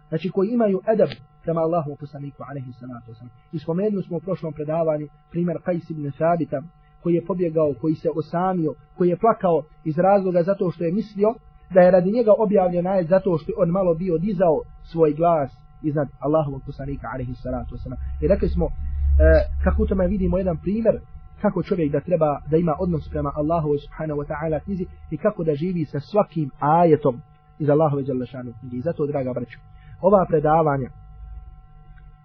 Znači 0.09 0.29
koji 0.29 0.49
imaju 0.49 0.81
edab 0.93 1.09
prema 1.43 1.61
Allahu 1.61 1.95
poslaniku 1.99 2.43
alaihi 2.49 2.73
salatu 2.73 3.11
wasalam. 3.11 3.33
I 3.51 3.59
spomenuli 3.59 4.03
smo 4.03 4.17
u 4.17 4.19
prošlom 4.19 4.53
predavanju 4.53 5.07
primjer 5.31 5.57
Qais 5.65 5.91
ibn 5.91 6.11
Thabita, 6.11 6.61
koji 7.01 7.13
je 7.13 7.25
pobjegao, 7.25 7.73
koji 7.81 7.95
se 7.95 8.09
osamio, 8.15 8.73
koji 8.97 9.09
je 9.09 9.17
plakao 9.17 9.63
iz 9.83 9.97
razloga 9.97 10.43
zato 10.43 10.71
što 10.71 10.83
je 10.83 10.91
mislio 10.91 11.29
da 11.73 11.79
je 11.81 11.91
radi 11.91 12.11
njega 12.11 12.31
objavljen 12.37 12.87
ajet 12.87 13.07
zato 13.07 13.37
što 13.37 13.51
je 13.51 13.55
on 13.57 13.69
malo 13.69 13.93
bio 13.93 14.17
dizao 14.17 14.55
svoj 14.91 15.13
glas 15.13 15.51
iznad 15.83 16.07
Allahovog 16.19 16.61
poslanika 16.65 17.07
alaihi 17.13 17.35
salatu 17.35 17.75
wasalam. 17.75 17.99
I 18.21 18.27
rekli 18.27 18.49
smo, 18.49 18.65
e, 18.65 18.69
kako 19.63 19.83
u 19.83 19.87
tome 19.87 20.07
vidimo 20.07 20.37
jedan 20.37 20.57
primjer, 20.57 20.95
kako 21.41 21.63
čovjek 21.63 21.91
da 21.91 21.99
treba 21.99 22.39
da 22.51 22.57
ima 22.57 22.75
odnos 22.79 23.09
prema 23.09 23.31
Allahu 23.35 23.69
subhanahu 23.85 24.19
wa 24.21 24.27
ta'ala 24.31 24.59
knjizi 24.63 24.85
i 25.11 25.17
kako 25.17 25.43
da 25.43 25.55
živi 25.55 25.85
sa 25.85 25.99
svakim 25.99 26.51
ajetom 26.59 27.21
iz 27.59 27.69
Allahove 27.69 28.03
djelašanu 28.03 28.53
knjige. 28.59 28.77
I 28.77 28.81
zato, 28.81 29.07
draga 29.07 29.33
braćo, 29.33 29.59
ova 30.01 30.25
predavanja, 30.29 30.89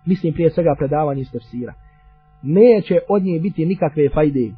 mislim 0.06 0.32
prije 0.32 0.50
svega 0.50 0.74
predavanje 0.78 1.20
iz 1.20 1.30
tefsira, 1.32 1.74
neće 2.42 2.98
od 3.08 3.22
nje 3.22 3.40
biti 3.40 3.66
nikakve 3.66 4.08
fajde, 4.14 4.52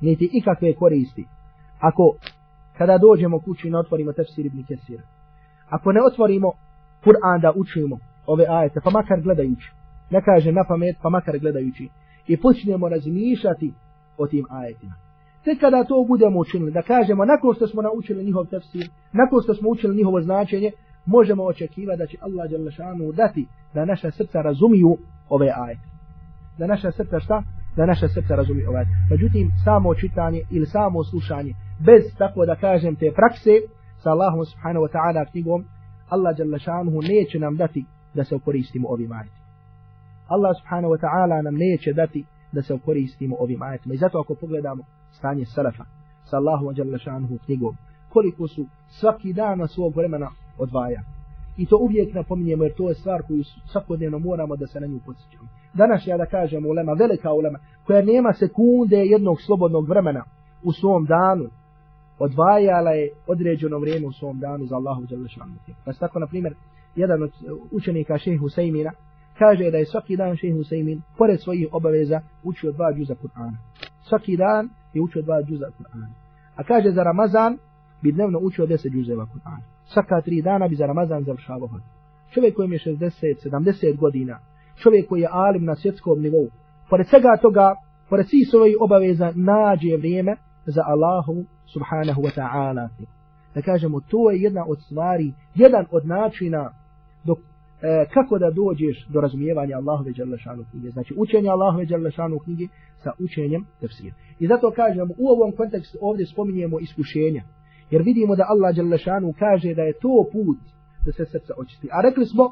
niti 0.00 0.30
ikakve 0.32 0.74
koristi. 0.74 1.24
Ako 1.78 2.14
kada 2.78 2.98
dođemo 2.98 3.38
kući 3.40 3.68
i 3.68 3.70
ne 3.70 3.78
otvorimo 3.78 4.12
tefsir 4.12 4.46
ibn 4.46 4.64
Kesira, 4.68 5.02
ako 5.68 5.92
ne 5.92 6.00
otvorimo 6.02 6.52
Kur'an 7.04 7.40
da 7.42 7.52
učimo 7.56 7.98
ove 8.26 8.44
ajete, 8.48 8.80
pa 8.84 8.90
makar 8.90 9.20
gledajući, 9.20 9.70
ne 10.10 10.22
kaže 10.24 10.52
na 10.52 10.64
pamet, 10.68 10.96
pa 11.02 11.08
makar 11.08 11.38
gledajući, 11.38 11.88
i 12.26 12.40
počnemo 12.40 12.88
razmišljati 12.88 13.74
o 14.18 14.26
tim 14.26 14.44
ajetima. 14.50 14.94
Tek 15.44 15.60
kada 15.60 15.84
to 15.84 16.04
budemo 16.08 16.38
učinili, 16.40 16.72
da 16.72 16.82
kažemo, 16.82 17.24
nakon 17.24 17.54
što 17.54 17.66
smo 17.66 17.82
naučili 17.82 18.24
njihov 18.24 18.46
tefsir, 18.46 18.88
nakon 19.12 19.42
što 19.42 19.54
smo 19.54 19.68
učili 19.70 19.96
njihovo 19.96 20.20
značenje, 20.20 20.70
možemo 21.06 21.44
očekivati 21.44 21.98
da 21.98 22.06
će 22.06 22.16
Allah 22.20 22.50
Đalešanu 22.50 23.12
dati 23.12 23.46
da 23.74 23.84
naša 23.84 24.10
srca 24.10 24.42
razumiju 24.42 24.96
ove 25.28 25.52
ajete. 25.56 25.88
Da 26.58 26.66
naša 26.66 26.90
srca 26.92 27.20
šta? 27.20 27.42
Da 27.76 27.86
naša 27.86 28.08
srca 28.08 28.34
razumiju 28.34 28.68
ove 28.68 28.78
ajete. 28.78 28.92
Međutim, 29.10 29.50
samo 29.64 29.94
čitanje 29.94 30.40
ili 30.50 30.66
samo 30.66 31.04
slušanje, 31.04 31.52
bez 31.86 32.02
tako 32.18 32.46
da 32.46 32.56
kažem 32.56 32.96
te 32.96 33.12
prakse, 33.16 33.50
sa 34.02 34.10
Allahom 34.10 34.44
subhanahu 34.44 34.84
wa 34.86 34.92
ta'ala 34.94 35.30
knjigom, 35.30 35.64
Allah 36.08 36.36
Đalešanu 36.36 36.90
neće 37.02 37.38
nam 37.38 37.56
dati 37.56 37.84
da 38.14 38.24
se 38.24 38.38
koristimo 38.44 38.88
ovim 38.88 39.12
ajetima. 39.12 39.42
Allah 40.28 40.52
subhanahu 40.60 40.94
wa 40.94 41.00
ta'ala 41.04 41.42
nam 41.42 41.54
neće 41.54 41.92
dati 41.92 42.24
da 42.52 42.62
se 42.62 42.78
koristimo 42.84 43.36
ovim 43.38 43.62
ajetima. 43.62 43.94
I 43.94 43.96
zato 43.96 44.20
ako 44.20 44.34
pogledamo 44.34 44.82
stanje 45.10 45.44
salafa 45.44 45.84
sa 46.24 46.36
Allahom 46.36 46.74
Đalešanu 46.74 47.38
knjigom, 47.44 47.76
koliko 48.08 48.48
su 48.48 48.66
svaki 48.88 49.32
dan 49.32 49.58
na 49.58 49.66
svog 49.66 49.96
vremena 49.96 50.30
odvaja. 50.62 51.00
I 51.56 51.66
to 51.66 51.76
uvijek 51.76 52.14
napominjemo 52.14 52.64
jer 52.64 52.74
to 52.74 52.88
je 52.88 52.94
stvar 52.94 53.22
koju 53.22 53.44
svakodnevno 53.72 54.18
moramo 54.18 54.56
da 54.56 54.66
se 54.66 54.80
na 54.80 54.86
nju 54.86 55.00
podsjećamo. 55.06 55.48
Danas 55.74 56.06
ja 56.06 56.16
da 56.16 56.26
kažem 56.26 56.66
ulema, 56.66 56.92
velika 56.92 57.32
ulema, 57.32 57.58
koja 57.86 58.02
nema 58.02 58.32
sekunde 58.32 58.96
jednog 58.96 59.36
slobodnog 59.46 59.88
vremena 59.88 60.24
u 60.62 60.72
svom 60.72 61.04
danu, 61.04 61.46
odvajala 62.18 62.90
je 62.90 63.10
određeno 63.26 63.78
vrijeme 63.78 64.06
u 64.06 64.12
svom 64.12 64.38
danu 64.38 64.66
za 64.66 64.76
Allahu 64.76 65.02
Đalešanu. 65.10 65.54
Pa 65.84 65.92
tako, 65.92 66.18
na 66.18 66.26
primjer, 66.26 66.54
jedan 66.96 67.22
od 67.22 67.30
e, 67.30 67.34
učenika 67.70 68.18
šehe 68.18 68.38
Huseymina 68.38 68.92
kaže 69.38 69.70
da 69.70 69.78
je 69.78 69.86
svaki 69.86 70.16
dan 70.16 70.36
šehe 70.36 70.54
Huseymin, 70.54 71.00
pored 71.18 71.40
svojih 71.40 71.68
obaveza, 71.72 72.20
učio 72.42 72.72
dva 72.72 72.92
džuza 72.92 73.14
Kur'ana. 73.14 73.56
Svaki 74.08 74.36
dan 74.36 74.68
je 74.94 75.02
učio 75.02 75.22
dva 75.22 75.42
džuza 75.42 75.66
Kur'ana. 75.78 76.08
A 76.56 76.64
kaže 76.64 76.90
za 76.90 77.02
Ramazan 77.02 77.58
bi 78.02 78.12
dnevno 78.12 78.38
učio 78.38 78.66
deset 78.66 78.92
džuzeva 78.92 79.26
Kur'ana 79.26 79.72
svaka 79.92 80.20
tri 80.20 80.42
dana 80.42 80.68
bi 80.68 80.76
za 80.76 80.86
Ramazan 80.86 81.24
završavao 81.24 81.68
hod. 81.68 81.82
Čovjek 82.34 82.56
kojem 82.56 82.72
je 82.72 82.78
60, 82.78 83.48
70 83.50 83.96
godina, 83.96 84.38
čovjek 84.82 85.08
koji 85.08 85.20
je 85.20 85.28
alim 85.30 85.64
na 85.64 85.74
svjetskom 85.76 86.20
nivou, 86.20 86.48
pored 86.90 87.06
svega 87.06 87.36
toga, 87.42 87.74
pored 88.08 88.26
svih 88.28 88.48
svojih 88.50 88.76
obaveza, 88.80 89.32
nađe 89.34 89.96
vrijeme 89.96 90.36
za 90.66 90.82
Allahu 90.86 91.44
subhanahu 91.72 92.22
wa 92.22 92.32
ta'ala. 92.38 92.88
Da 93.54 93.62
kažemo, 93.62 94.00
to 94.00 94.30
je 94.30 94.42
jedna 94.42 94.64
od 94.68 94.78
stvari, 94.86 95.32
jedan 95.54 95.84
od 95.90 96.06
načina 96.06 96.70
dok, 97.24 97.38
e, 97.38 98.06
kako 98.14 98.38
da 98.38 98.50
dođeš 98.50 99.06
do 99.08 99.20
razumijevanja 99.20 99.76
Allahove 99.76 100.12
Đalešanu 100.12 100.64
knjige. 100.70 100.90
Znači, 100.90 101.14
učenje 101.16 101.48
Allahove 101.48 101.84
Đalešanu 101.84 102.38
knjige 102.38 102.66
sa 103.02 103.10
učenjem 103.18 103.66
tefsira. 103.80 104.14
I 104.38 104.46
zato 104.46 104.70
kažemo, 104.70 105.14
u 105.18 105.28
ovom 105.28 105.52
kontekstu 105.56 105.98
ovdje 106.00 106.26
spominjemo 106.26 106.78
iskušenja. 106.80 107.42
Jer 107.92 108.02
vidimo 108.02 108.36
da 108.36 108.44
Allah 108.52 108.74
Đalešanu 108.76 109.34
kaže 109.38 109.74
da 109.74 109.82
je 109.82 109.98
to 110.04 110.14
put 110.32 110.60
da 111.04 111.12
se 111.12 111.24
srce 111.32 111.52
očisti. 111.62 111.88
A 111.92 112.00
rekli 112.06 112.26
smo, 112.26 112.44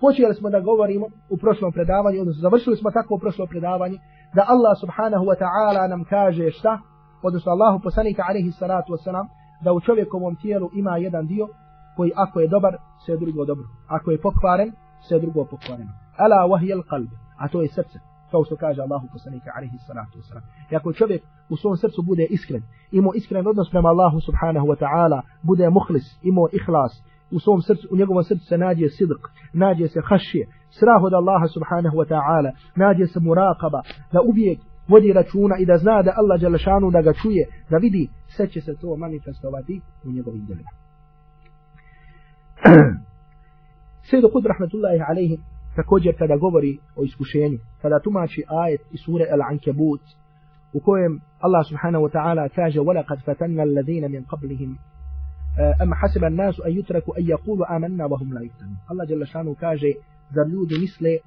počeli 0.00 0.34
smo 0.34 0.50
da 0.50 0.60
govorimo 0.60 1.06
u 1.30 1.36
prošlom 1.36 1.72
predavanju, 1.72 2.20
odnosno 2.20 2.40
završili 2.40 2.76
smo 2.76 2.90
tako 2.90 3.14
u 3.14 3.18
prošlom 3.18 3.48
predavanju, 3.48 3.96
da 4.36 4.42
Allah 4.48 4.74
subhanahu 4.80 5.24
wa 5.30 5.36
ta'ala 5.42 5.88
nam 5.88 6.04
kaže 6.04 6.50
šta, 6.50 6.78
odnosno 7.22 7.52
Allahu 7.52 7.78
poslanika 7.82 8.22
alaihi 8.28 8.52
salatu 8.52 8.92
wasalam, 8.92 9.26
da 9.64 9.72
u 9.72 9.80
čovjekovom 9.80 10.36
tijelu 10.42 10.70
ima 10.74 10.96
jedan 10.96 11.26
dio 11.26 11.48
koji 11.96 12.12
ako 12.16 12.40
je 12.40 12.48
dobar, 12.48 12.76
sve 13.04 13.16
drugo 13.16 13.44
dobro. 13.44 13.66
Ako 13.88 14.10
je 14.10 14.20
pokvaren, 14.20 14.72
sve 15.08 15.20
drugo 15.20 15.44
pokvareno. 15.44 15.92
Ala 16.16 16.48
wahijel 16.52 16.82
qalb, 16.90 17.10
a 17.38 17.48
to 17.48 17.62
je 17.62 17.68
srce 17.68 18.11
kao 18.32 18.44
što 18.44 18.56
kaže 18.64 18.80
Allahu 18.82 19.06
poslanika 19.14 19.50
alaihi 19.56 19.78
salatu 19.88 20.14
wasalam. 20.20 20.44
I 20.70 20.76
ako 20.76 20.92
čovjek 20.92 21.22
u 21.52 21.56
svom 21.56 21.76
srcu 21.76 22.00
bude 22.10 22.24
iskren, 22.36 22.62
imao 22.98 23.12
iskren 23.20 23.46
odnos 23.46 23.68
prema 23.70 23.88
Allahu 23.88 24.18
subhanahu 24.28 24.66
wa 24.72 24.78
ta'ala, 24.82 25.18
bude 25.42 25.66
muhlis, 25.76 26.06
imao 26.30 26.46
ihlas, 26.58 26.92
u 27.36 27.38
svom 27.44 27.60
srcu, 27.62 27.84
u 27.92 27.96
njegovom 27.96 28.24
srcu 28.24 28.44
se 28.50 28.58
nađe 28.58 28.86
sidq, 28.98 29.22
nađe 29.52 29.86
se 29.88 30.00
hašije, 30.08 30.44
strah 30.76 31.02
od 31.02 31.12
Allaha 31.20 31.46
subhanahu 31.56 31.96
wa 32.00 32.06
ta'ala, 32.12 32.50
nađe 32.82 33.06
se 33.12 33.18
muraqaba, 33.20 33.80
da 34.12 34.20
uvijek 34.30 34.58
vodi 34.88 35.12
računa 35.12 35.54
i 35.58 35.66
da 35.66 35.76
zna 35.76 36.02
da 36.02 36.12
Allah 36.20 36.40
dželle 36.40 36.58
da 36.92 37.02
ga 37.02 37.12
čuje, 37.12 37.44
da 37.70 37.76
vidi, 37.76 38.04
sve 38.34 38.48
će 38.52 38.60
se 38.60 38.72
to 38.80 38.96
manifestovati 38.96 39.80
u 40.06 40.12
njegovim 40.12 40.44
djelima. 40.46 40.70
Sejdu 44.10 44.28
Qud 44.34 44.44
rahmetullahi 44.52 45.00
alaihi 45.08 45.36
također 45.76 46.18
kada 46.18 46.36
govori 46.36 46.78
o 46.96 47.04
iskušenju, 47.04 47.58
kada 47.82 48.00
tumači 48.00 48.42
ajet 48.48 48.80
iz 48.90 49.00
sure 49.04 49.24
Al-Ankebut, 49.34 50.02
u 50.72 50.80
kojem 50.80 51.20
Allah 51.40 51.62
subhanahu 51.68 52.04
wa 52.04 52.12
ta'ala 52.16 52.48
kaže 52.48 52.80
وَلَقَدْ 52.80 53.18
فَتَنَّا 53.26 53.62
الَّذِينَ 53.62 54.04
مِنْ 54.14 54.22
قَبْلِهِمْ 54.32 54.70
أَمَّا 55.82 55.96
حَسِبَ 55.96 56.24
النَّاسُ 56.24 56.60
أَنْ 56.66 56.72
يُتْرَكُوا 56.78 57.18
أَنْ 57.18 57.24
يَقُولُوا 57.28 57.76
آمَنَّا 57.76 58.04
وَهُمْ 58.06 58.28
لَا 58.34 58.40
يُفْتَنُونَ 58.40 58.76
Allah 58.90 59.04
جل 59.08 59.26
šanu 59.26 59.54
kaže 59.54 59.92
zar 60.34 60.46
ljudi 60.46 60.78
misle 60.78 61.18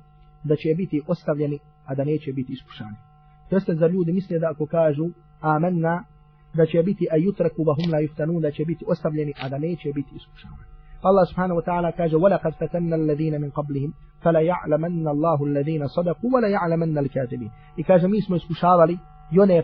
da 0.44 0.56
će 0.56 0.76
biti 0.78 1.02
ostavljeni 1.08 1.60
a 1.86 1.96
da 1.96 2.04
neće 2.04 2.34
biti 2.34 2.54
iskušani. 2.54 2.96
To 3.50 3.56
jeste 3.56 3.76
zar 3.76 3.92
ljudi 3.92 4.14
misle 4.14 4.40
da 4.40 4.50
ako 4.52 4.66
kažu 4.66 5.06
amanna 5.42 6.04
da 6.54 6.66
će 6.66 6.84
biti 6.84 7.08
yutraku 7.12 7.62
wa 7.68 7.76
hum 7.78 7.94
la 7.94 8.00
yuftanun 8.00 8.42
da 8.42 8.52
će 8.52 8.66
biti 8.66 8.86
ostavljeni 8.88 9.34
a 9.42 9.50
da 9.50 9.58
neće 9.58 9.90
biti 9.96 10.12
iskušani. 10.16 10.75
Subhanahu 11.26 11.60
wa 11.60 11.66
ta'ala 11.66 11.92
kaže 11.92 12.16
وَلَقَدْ 12.18 12.54
فَتَنَّا 12.60 12.96
الَّذِينَ 12.96 13.42
مِنْ 13.42 13.50
قَبْلِهِمْ 13.50 13.92
فَلَا 14.24 14.42
يَعْلَمَنَّ 14.42 15.08
اللَّهُ 15.08 15.40
الَّذِينَ 15.44 15.88
صَدَقُوا 15.88 16.30
وَلَا 16.34 16.48
يَعْلَمَنَّ 16.48 16.98
الْكَاذِبِينَ 16.98 17.52
I 17.78 17.84
kaže 17.84 18.08
mi 18.08 18.22
smo 18.22 18.36
iskušavali 18.36 18.98
one 19.42 19.64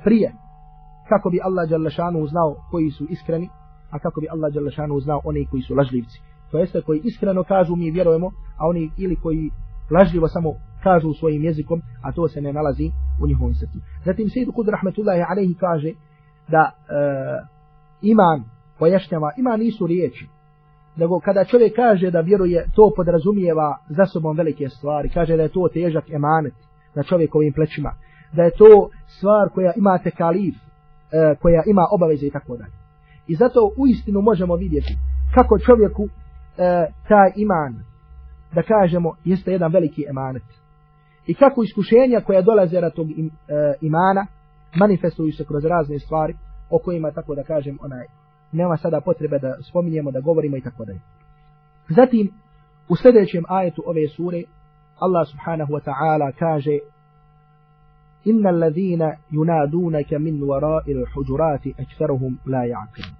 kako 1.09 1.29
bi 1.29 1.39
Allah 1.43 1.69
dželle 1.69 1.89
šanu 1.89 2.27
znao 2.27 2.55
koji 2.71 2.91
su 2.91 3.05
iskreni 3.09 3.49
a 3.91 3.99
kako 3.99 4.21
bi 4.21 4.27
Allah 4.29 4.51
dželle 4.53 4.71
šanu 4.71 4.99
znao 4.99 5.21
oni 5.23 5.45
koji 5.49 5.61
su 5.61 5.75
lažljivci 5.75 6.21
to 6.51 6.59
jeste 6.59 6.81
koji 6.81 7.01
iskreno 7.03 7.43
kažu 7.43 7.75
mi 7.75 7.91
vjerujemo 7.91 8.27
a 8.59 8.67
oni 8.67 8.91
ili 8.97 9.15
koji 9.15 9.49
lažljivo 9.91 10.27
samo 10.27 10.49
kažu 10.83 11.13
svojim 11.13 11.43
jezikom 11.43 11.81
a 12.03 12.11
to 12.11 12.27
se 12.27 12.41
ne 12.41 12.53
nalazi 12.53 12.91
u 13.21 13.27
njihovom 13.27 13.53
srcu 13.53 13.77
zatim 14.05 14.29
Sejid 14.29 14.49
Kud 14.55 14.67
rahmetullahi 14.67 15.21
alejhi 15.29 15.53
kaže 15.53 15.91
da 16.47 16.63
uh, 16.71 17.47
iman 18.01 18.43
pojašnjava 18.79 19.31
iman 19.37 19.59
nisu 19.59 19.87
riječi 19.87 20.27
nego 20.95 21.19
kada 21.19 21.45
čovjek 21.45 21.75
kaže 21.75 22.11
da 22.11 22.21
vjeruje, 22.21 22.65
to 22.75 22.91
podrazumijeva 22.95 23.77
za 23.89 24.05
sobom 24.05 24.37
velike 24.37 24.69
stvari. 24.69 25.09
Kaže 25.09 25.37
da 25.37 25.43
je 25.43 25.49
to 25.49 25.67
težak 25.73 26.09
emanet 26.09 26.53
na 26.95 27.03
čovjekovim 27.03 27.53
plećima. 27.53 27.91
Da 28.33 28.43
je 28.43 28.51
to 28.51 28.89
stvar 29.17 29.49
koja 29.49 29.73
ima 29.75 29.99
tekalif, 30.03 30.55
e, 30.55 31.35
koja 31.41 31.63
ima 31.67 31.85
obaveze 31.91 32.25
i 32.27 32.31
tako 32.31 32.57
dalje. 32.57 32.73
I 33.27 33.35
zato 33.35 33.71
u 33.77 33.87
istinu 33.87 34.21
možemo 34.21 34.55
vidjeti 34.55 34.97
kako 35.35 35.59
čovjeku 35.59 36.03
e, 36.03 36.09
taj 37.07 37.31
iman, 37.35 37.83
da 38.55 38.61
kažemo, 38.61 39.15
jeste 39.23 39.51
jedan 39.51 39.71
veliki 39.71 40.05
emanet. 40.09 40.43
I 41.27 41.33
kako 41.33 41.63
iskušenja 41.63 42.21
koja 42.21 42.41
dolaze 42.41 42.81
na 42.81 42.89
tog 42.89 43.07
im, 43.11 43.27
e, 43.27 43.31
imana 43.81 44.25
manifestuju 44.75 45.31
se 45.31 45.45
kroz 45.45 45.65
razne 45.65 45.99
stvari 45.99 46.33
o 46.69 46.79
kojima, 46.79 47.11
tako 47.11 47.35
da 47.35 47.43
kažem, 47.43 47.77
onaj 47.81 48.05
nema 48.52 48.76
sada 48.76 49.00
potrebe 49.00 49.38
da 49.38 49.56
spominjemo, 49.62 50.10
da 50.10 50.20
govorimo 50.20 50.56
i 50.56 50.60
tako 50.60 50.84
dalje. 50.84 51.00
Zatim, 51.88 52.30
u 52.88 52.96
sljedećem 52.96 53.44
ajetu 53.48 53.82
ove 53.86 54.08
sure, 54.08 54.42
Allah 54.98 55.28
subhanahu 55.28 55.72
wa 55.72 55.80
ta'ala 55.84 56.32
kaže 56.38 56.78
إن 58.30 58.46
الذين 58.46 59.12
ينادونك 59.32 60.14
من 60.14 60.42
وراء 60.42 60.92
الحجرات 60.92 61.66
أكثرهم 61.66 62.38
لا 62.46 62.64
يعقلون 62.64 63.16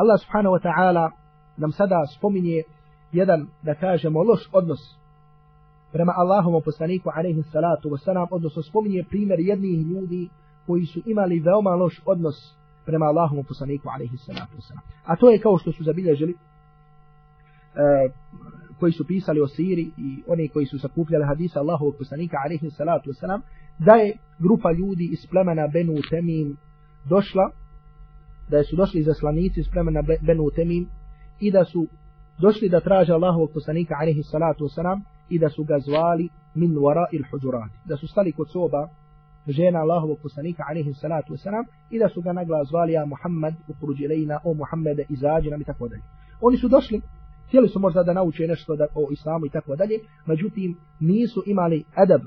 الله 0.00 0.16
سبحانه 0.16 0.50
وتعالى 0.50 1.10
nam 1.58 1.72
sada 1.72 2.06
spominje 2.16 2.62
jedan, 3.12 3.46
da 3.62 3.74
kažemo, 3.74 4.22
loš 4.22 4.48
odnos 4.52 4.78
prema 5.92 6.12
Allahovom 6.16 6.62
poslaniku, 6.64 7.10
alaihi 7.14 7.42
salatu 7.42 7.88
wasalam, 7.90 8.26
odnosno 8.30 8.62
spominje 8.62 9.04
primjer 9.10 9.40
jednih 9.40 9.86
ljudi 9.86 10.28
koji 10.66 10.86
su 10.86 11.00
imali 11.06 11.40
veoma 11.40 11.70
loš 11.70 12.02
odnos 12.06 12.56
prema 12.85 13.05
Allahovom 13.05 13.45
poslaniku, 13.45 13.89
alaihi 13.89 14.17
salatu 14.17 14.57
wasalam. 14.57 14.83
A 15.05 15.15
to 15.15 15.29
je 15.29 15.39
kao 15.39 15.57
što 15.57 15.71
su 15.71 15.83
zabilježili 15.83 16.33
e, 16.33 16.37
koji 18.79 18.91
su 18.91 19.05
pisali 19.07 19.41
o 19.41 19.47
Siri 19.47 19.91
i 19.97 20.23
oni 20.27 20.49
koji 20.49 20.65
su 20.65 20.79
sakupljali 20.79 21.25
hadisa 21.25 21.59
Allahovog 21.59 21.95
poslanika, 21.97 22.37
alaihi 22.45 22.69
salatu 22.69 23.09
wasalam, 23.09 23.41
da 23.79 23.93
je 23.93 24.17
grupa 24.39 24.71
ljudi 24.71 25.09
iz 25.11 25.27
plemena 25.29 25.67
Benu 25.73 25.95
Temim 26.09 26.57
došla, 27.09 27.49
da 28.49 28.63
su 28.63 28.75
došli 28.75 29.03
zaslanici 29.03 29.59
iz 29.59 29.69
plemena 29.71 30.01
Benu 30.01 30.49
Temim 30.55 30.89
i 31.39 31.51
da 31.51 31.65
su 31.65 31.87
došli 32.39 32.69
da 32.69 32.79
traže 32.79 33.13
Allahovog 33.13 33.49
poslanika 33.53 33.95
alaihi 34.01 34.23
salatu 34.23 34.63
wasalam 34.63 35.01
i 35.29 35.39
da 35.39 35.49
su 35.49 35.63
ga 35.63 35.79
zvali 35.79 36.29
min 36.55 36.71
wara 36.71 37.05
il 37.11 37.23
hujurat 37.31 37.71
da 37.85 37.97
su 37.97 38.07
stali 38.07 38.31
kod 38.31 38.51
soba 38.51 38.89
žena 39.47 39.79
Allahovog 39.79 40.19
poslanika 40.23 40.63
alaihi 40.69 40.93
salatu 40.93 41.33
wasalam 41.33 41.65
i 41.89 41.99
da 41.99 42.09
su 42.09 42.21
ga 42.21 42.33
nagla 42.33 42.63
zvali 42.63 42.93
ja 42.93 43.05
Muhammed 43.05 43.53
ukruđi 43.67 44.03
ilajna 44.03 44.39
o 44.43 44.53
Muhammede 44.53 45.05
izađi 45.09 45.49
nam 45.49 45.61
i 45.61 45.65
tako 45.65 45.87
dalje 45.87 46.03
oni 46.41 46.57
su 46.57 46.67
došli 46.67 47.01
htjeli 47.47 47.67
su 47.69 47.79
možda 47.79 48.03
da 48.03 48.13
nauče 48.13 48.47
nešto 48.47 48.75
da, 48.75 48.85
o 48.95 49.07
islamu 49.11 49.45
i 49.45 49.49
tako 49.49 49.75
dalje 49.75 49.95
međutim 50.25 50.77
nisu 50.99 51.43
imali 51.45 51.83
adab 51.95 52.21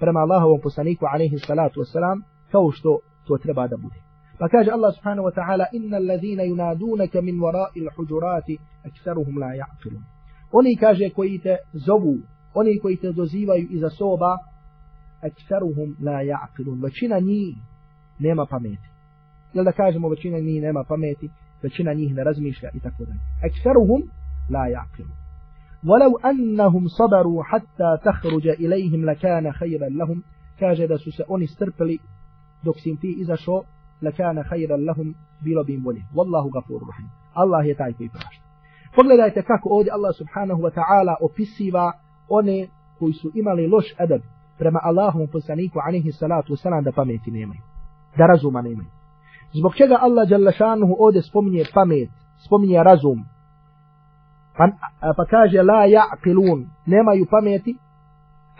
prema 0.00 0.20
Allahovom 0.20 0.60
poslaniku 0.60 1.04
alaihi 1.14 1.38
salatu 1.38 1.80
wasalam 1.80 2.22
kao 2.52 2.70
što 2.70 2.98
to 3.26 3.38
treba 3.38 3.68
da 3.68 3.76
bude 3.76 4.10
Pa 4.40 4.48
kaže 4.48 4.72
Allah 4.72 4.88
subhanahu 4.96 5.28
wa 5.28 5.34
ta'ala 5.36 5.68
inna 5.76 5.96
allazina 6.00 6.48
yunadunaka 6.48 7.20
min 7.20 7.36
wara'il 7.36 7.92
hujurati 7.96 8.56
aktharuhum 8.88 9.36
la 9.36 9.52
ya'qilun. 9.52 10.00
Oni 10.52 10.76
kaže 10.76 11.10
koji 11.10 11.38
te 11.38 11.56
zovu, 11.72 12.16
oni 12.54 12.78
koji 12.78 12.96
te 12.96 13.12
dozivaju 13.12 13.66
iza 13.70 13.90
soba 13.90 14.38
aktharuhum 15.28 15.96
la 16.00 16.22
ya'qilun. 16.32 16.82
Većina 16.82 17.18
njih 17.18 17.56
nema 18.18 18.46
pameti. 18.46 18.88
Jel 19.54 19.64
da 19.64 19.72
kažemo 19.72 20.08
većina 20.08 20.38
njih 20.38 20.62
nema 20.62 20.84
pameti, 20.88 21.30
većina 21.62 21.92
njih 21.92 22.14
ne 22.14 22.24
razmišlja 22.24 22.70
i 22.74 22.80
tako 22.80 23.04
dalje. 23.04 23.20
Aktharuhum 23.48 24.02
la 24.50 24.64
ya'qilun. 24.76 25.20
ولو 25.84 26.16
أنهم 26.18 26.88
صبروا 26.88 27.42
حتى 27.44 27.98
تخرج 28.04 28.48
إليهم 28.48 29.04
لكان 29.10 29.52
خيرا 29.52 29.88
لهم 29.88 30.22
كاجة 30.58 30.86
da 30.86 30.98
su 30.98 31.10
se 31.12 31.24
oni 31.28 31.46
strpili 31.46 31.98
dok 32.62 32.76
si 32.80 32.90
im 32.90 32.96
ti 32.96 33.16
izašao 33.18 33.64
lakana 34.02 34.42
khayran 34.42 34.84
lahum 34.84 35.14
bilo 35.44 35.64
bi 35.64 35.74
im 35.74 35.82
bolje 35.82 36.02
wallahu 36.14 36.50
ghafurur 36.52 36.88
rahim 36.92 37.10
Allah 37.34 37.66
je 37.66 37.74
taj 37.74 37.92
koji 37.92 38.08
prašta 38.08 38.44
pogledajte 38.96 39.42
kako 39.42 39.68
ovdje 39.68 39.92
Allah 39.92 40.12
subhanahu 40.18 40.62
wa 40.62 40.72
ta'ala 40.78 41.14
opisiva 41.20 41.92
one 42.28 42.68
koji 42.98 43.12
su 43.12 43.30
imali 43.34 43.66
loš 43.66 43.94
adab 43.98 44.20
prema 44.60 44.80
Allahom 44.82 45.26
poslaniku 45.32 45.78
alaihi 45.86 46.12
salatu 46.12 46.52
wasalam 46.54 46.82
da 46.84 46.92
pameti 46.92 47.30
nemaju 47.30 47.62
da 48.18 48.26
razuma 48.26 48.62
nemaju. 48.62 48.90
Zbog 49.58 49.72
čega 49.74 49.96
Allah 50.00 50.30
jalla 50.30 50.52
šanuhu 50.52 50.96
ovdje 50.98 51.22
spominje 51.22 51.64
pamet 51.74 52.10
spominje 52.46 52.82
razum? 52.82 53.18
Pa, 54.56 54.64
pa 55.16 55.24
kaže 55.24 55.62
la 55.62 55.82
ja'qilun 55.96 56.60
nemaju 56.86 57.26
pameti 57.30 57.72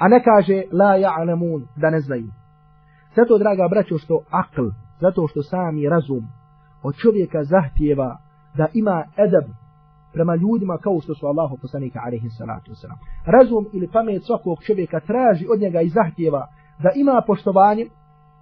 a 0.01 0.09
ne 0.09 0.23
kaže 0.23 0.63
la 0.73 0.97
ja'lemun, 0.97 1.67
da 1.77 1.91
ne 1.91 2.01
znaju. 2.01 2.29
Zato, 3.17 3.39
draga 3.39 3.69
braćo, 3.71 3.99
što 3.99 4.25
akl, 4.31 4.67
zato 5.01 5.27
što 5.29 5.43
sami 5.43 5.89
razum 5.89 6.25
od 6.83 6.95
čovjeka 7.03 7.45
zahtjeva 7.45 8.17
da 8.57 8.67
ima 8.75 9.05
edab 9.17 9.45
prema 10.13 10.35
ljudima 10.35 10.79
kao 10.79 11.01
što 11.01 11.15
su 11.15 11.27
Allahu 11.27 11.57
poslanika 11.63 12.01
alejhi 12.07 12.29
salatu 12.29 12.71
vesselam. 12.71 12.99
Razum 13.27 13.67
ili 13.73 13.89
pamet 13.93 14.23
svakog 14.25 14.59
čovjeka 14.67 15.01
traži 15.01 15.47
od 15.53 15.61
njega 15.61 15.81
i 15.81 15.89
zahtjeva 15.89 16.47
da 16.83 16.91
ima 16.95 17.23
poštovanje 17.27 17.87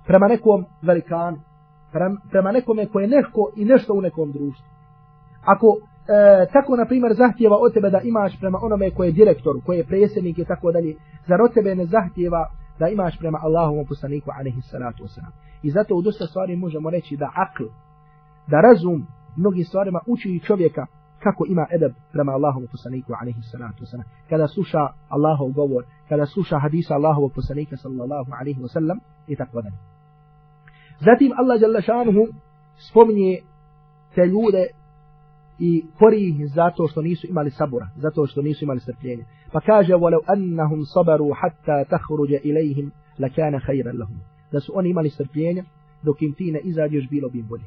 prema 0.07 0.27
nekom 0.29 0.65
velikanu, 0.83 1.39
prema 2.31 2.53
nekome 2.53 2.87
koje 2.87 3.05
je 3.05 3.09
neko 3.09 3.53
i 3.57 3.65
nešto 3.65 3.95
u 3.95 4.01
nekom 4.01 4.33
društvu. 4.33 4.67
Ako 5.45 5.67
e, 5.77 6.47
tako 6.53 6.77
na 6.77 6.87
primjer 6.87 7.13
zahtjeva 7.15 7.57
od 7.61 7.75
tebe 7.75 7.91
da 7.91 8.01
imaš 8.01 8.41
prema 8.41 8.59
onome 8.63 8.91
koje 8.91 9.09
je 9.09 9.13
direktor, 9.13 9.55
koje 9.67 9.77
je 9.79 9.87
predsjednik 9.87 10.39
i 10.39 10.45
tako 10.45 10.73
dalje, 10.73 10.95
zar 11.27 11.43
od 11.43 11.55
tebe 11.55 11.75
ne 11.75 11.87
zahtjeva 11.87 12.51
da 12.79 12.89
imaš 12.89 13.19
prema 13.19 13.39
Allahovom 13.43 13.87
poslaniku 13.87 14.31
alaihi 14.39 14.61
salatu 14.61 15.05
wasalam. 15.05 15.33
I 15.63 15.71
zato 15.71 15.95
u 15.95 16.03
dosta 16.03 16.27
stvari 16.27 16.57
možemo 16.57 16.91
reći 16.91 17.17
da 17.17 17.33
akl, 17.35 17.65
da 18.47 18.61
razum 18.61 19.07
mnogim 19.37 19.65
stvarima 19.65 20.01
uči 20.07 20.41
čovjeka 20.47 20.87
kako 21.29 21.45
ima 21.49 21.65
edab 21.77 21.93
prema 22.13 22.33
Allahovom 22.33 22.69
poslaniku 22.75 23.13
alejhi 23.21 23.43
salatu 23.53 23.79
vesselam. 23.83 24.07
Kada 24.31 24.47
sluša 24.55 24.83
Allahov 25.17 25.49
govor, 25.61 25.83
kada 26.09 26.27
sluša 26.27 26.57
hadisa 26.59 26.95
Allahovog 26.95 27.33
poslanika 27.39 27.77
sallallahu 27.77 28.31
alejhi 28.41 28.61
ve 28.63 28.69
sellem 28.69 28.99
i 29.33 29.37
tako 29.37 29.63
dalje. 29.63 29.79
Zatim 31.07 31.31
Allah 31.41 31.57
dželle 31.61 31.83
šanuhu 31.83 32.23
spominje 32.89 33.33
te 34.15 34.27
ljude 34.27 34.65
i 35.59 35.85
kori 35.99 36.29
ih 36.29 36.37
zato 36.55 36.89
što 36.89 37.03
nisu 37.03 37.27
imali 37.27 37.51
sabura, 37.51 37.89
zato 37.97 38.27
što 38.27 38.43
nisu 38.43 38.65
imali 38.65 38.81
strpljenja. 38.81 39.25
Pa 39.53 39.61
kaže, 39.61 39.95
وَلَوْ 39.95 40.21
أَنَّهُمْ 40.35 40.81
صَبَرُوا 40.95 41.35
حَتَّى 41.35 41.79
تَخْرُجَ 41.95 42.33
إِلَيْهِمْ 42.49 42.87
لَكَانَ 43.19 43.55
خَيْرًا 43.67 43.93
لَهُمْ 43.93 44.19
Da 44.53 44.61
su 44.61 44.73
oni 44.75 44.91
imali 44.91 45.11
strpljenja, 45.11 45.65
dok 46.03 46.23
im 46.23 46.33
ti 46.33 46.53
ne 46.53 46.61
izađeš, 46.61 47.09
bilo 47.11 47.29
bi 47.29 47.43
bolje. 47.43 47.65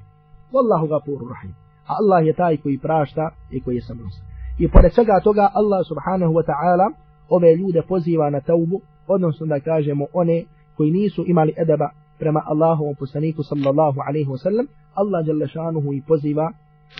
Wallahu 0.53 0.87
gafuru 0.87 1.27
rahim. 1.29 1.55
A 1.87 1.93
Allah 1.99 2.25
je 2.27 2.33
taj 2.33 2.57
koji 2.57 2.77
prašta 2.77 3.29
i 3.51 3.61
koji 3.61 3.75
je 3.75 3.81
samostan. 3.81 4.25
I 4.59 4.67
pored 4.67 4.93
svega 4.93 5.19
toga, 5.23 5.49
Allah 5.53 5.81
subhanahu 5.87 6.33
wa 6.33 6.43
ta'ala 6.49 6.87
ove 7.29 7.55
ljude 7.55 7.81
poziva 7.87 8.29
na 8.29 8.39
taubu, 8.41 8.81
odnosno 9.07 9.45
da 9.45 9.59
kažemo 9.59 10.05
one 10.13 10.43
koji 10.77 10.91
nisu 10.91 11.23
imali 11.27 11.53
edaba 11.57 11.89
prema 12.19 12.41
Allahovom 12.45 12.95
poslaniku 12.99 13.43
sallallahu 13.43 13.99
alaihi 14.07 14.29
wa 14.29 14.37
sallam, 14.37 14.67
Allah 14.93 15.27
jalla 15.27 15.47
šanuhu 15.47 15.93
i 15.93 16.01
poziva 16.07 16.51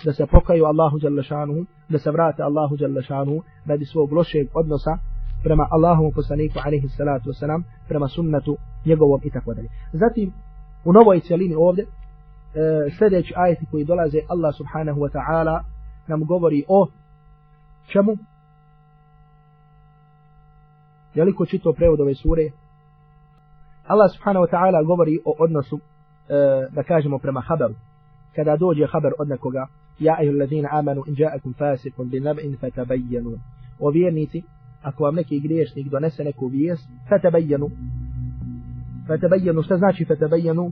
da 0.04 0.12
se 0.12 0.26
pokaju 0.26 0.64
Allahu 0.64 0.98
dželle 0.98 1.22
šanuhu, 1.22 1.64
da 1.88 1.98
se 1.98 2.10
vrate 2.10 2.42
Allahu 2.42 2.76
dželle 2.76 3.02
šanuhu 3.02 3.42
radi 3.66 3.84
svog 3.84 4.12
lošeg 4.12 4.48
odnosa 4.54 4.98
prema 5.42 5.66
Allahu 5.70 6.12
poslaniku 6.14 6.58
alaihi 6.66 6.88
salatu 6.88 7.28
vesselam, 7.28 7.64
prema 7.88 8.08
sunnetu 8.08 8.56
njegovom 8.86 9.20
i 9.24 9.30
tako 9.30 9.54
dalje. 9.54 9.68
Zatim 9.92 10.32
u 10.84 10.92
novoj 10.92 11.20
cijelini 11.20 11.54
ovdje 11.54 11.86
E, 12.54 12.90
sljedeći 12.98 13.32
ajeti 13.36 13.66
koji 13.70 13.84
dolaze 13.84 14.18
Allah 14.28 14.54
subhanahu 14.56 15.00
wa 15.00 15.10
ta'ala 15.12 15.62
nam 16.06 16.24
govori 16.24 16.64
o 16.68 16.86
čemu? 17.86 18.16
Je 21.14 21.24
li 21.24 21.34
ko 21.34 21.46
čito 21.46 21.72
prevod 21.72 22.00
ove 22.00 22.14
sure? 22.14 22.50
Allah 23.86 24.10
subhanahu 24.14 24.46
wa 24.46 24.50
ta'ala 24.50 24.86
govori 24.86 25.18
o 25.24 25.34
odnosu 25.38 25.76
e, 25.76 25.84
da 26.70 26.82
kažemo 26.82 27.18
prema 27.18 27.40
haberu 27.40 27.74
kada 28.36 28.56
dođe 28.56 28.86
haber 28.86 29.12
od 29.18 29.28
nekoga 29.28 29.66
ja 29.98 30.16
ehu 30.22 30.32
ladina 30.38 30.68
amanu 30.72 31.02
in 31.06 31.14
ja'akum 31.14 31.54
fasikun 31.58 32.08
bin 32.08 32.22
nab'in 32.22 32.56
fatabayyanu 32.60 33.38
o 33.80 33.90
vjernici 33.90 34.42
ako 34.82 35.04
vam 35.04 35.14
neki 35.14 35.40
griješnik 35.40 35.88
donese 35.88 36.24
neku 36.24 36.46
vijest 36.46 36.88
fatabayyanu 37.08 37.70
فتبينوا. 39.08 39.62
استزناشي 39.62 40.04
فتبينوا؟ 40.04 40.70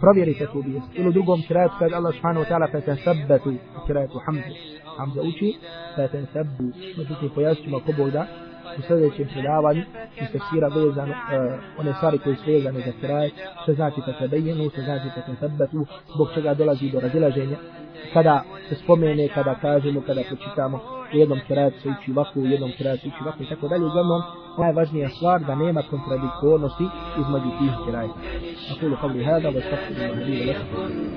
فروري 0.00 0.34
تتوبية 0.34 0.80
إلو 0.98 1.10
دوغم 1.10 1.40
كرات 1.48 1.70
فاد 1.80 1.92
الله 1.94 2.10
سبحانه 2.10 2.40
وتعالى 2.40 2.68
فتثبتوا 2.68 3.52
كرات 3.88 4.10
حمزة 4.26 4.54
حمزة 4.98 5.20
أوتي 5.20 5.58
فتثبوا 5.96 6.70
مجدوكي 6.98 7.28
فياسي 7.34 7.70
ما 7.70 7.78
قبو 7.78 8.08
دا 8.08 8.26
مستدعي 8.78 9.10
مخلاوان 9.20 9.84
مستسيرا 10.22 10.68
غيزان 10.68 11.10
ونساري 11.78 12.18
كويسليزان 12.18 12.76
إذا 12.76 12.92
كرات 13.02 13.32
استزناشي 13.60 14.00
فتبينوا 14.02 14.66
استزناشي 14.66 15.08
فتثبتوا 15.10 15.84
بوكشك 16.16 16.46
أدولا 16.46 16.74
زيدو 16.74 16.98
رجلا 16.98 17.28
جينيا 17.30 17.58
kada 18.12 18.42
se 18.68 18.74
spomene, 18.74 19.28
kada 19.28 19.54
kažemo, 19.54 20.00
kada 20.06 20.22
počitamo 20.30 20.80
u 21.14 21.16
jednom 21.16 21.40
kraju 21.46 21.70
se 21.82 21.88
uči 21.88 22.10
ovako, 22.12 22.40
u 22.40 22.46
jednom 22.46 22.72
kraju 22.78 22.98
se 22.98 23.08
uči 23.08 23.16
ovako 23.20 23.42
i 23.42 23.48
tako 23.48 23.68
dalje 23.68 23.84
uglavnom 23.86 24.22
najvažnija 24.58 25.08
stvar 25.08 25.40
da 25.40 25.54
nema 25.54 25.82
kontradiktornosti 25.90 26.84
između 27.20 27.50
tih 27.58 27.72
kraja. 27.86 28.12
Aqulu 28.72 28.96
qawli 29.02 29.24
hada 29.24 29.48
wa 29.50 29.58
astaghfirullaha 29.58 30.20
li. 30.26 31.10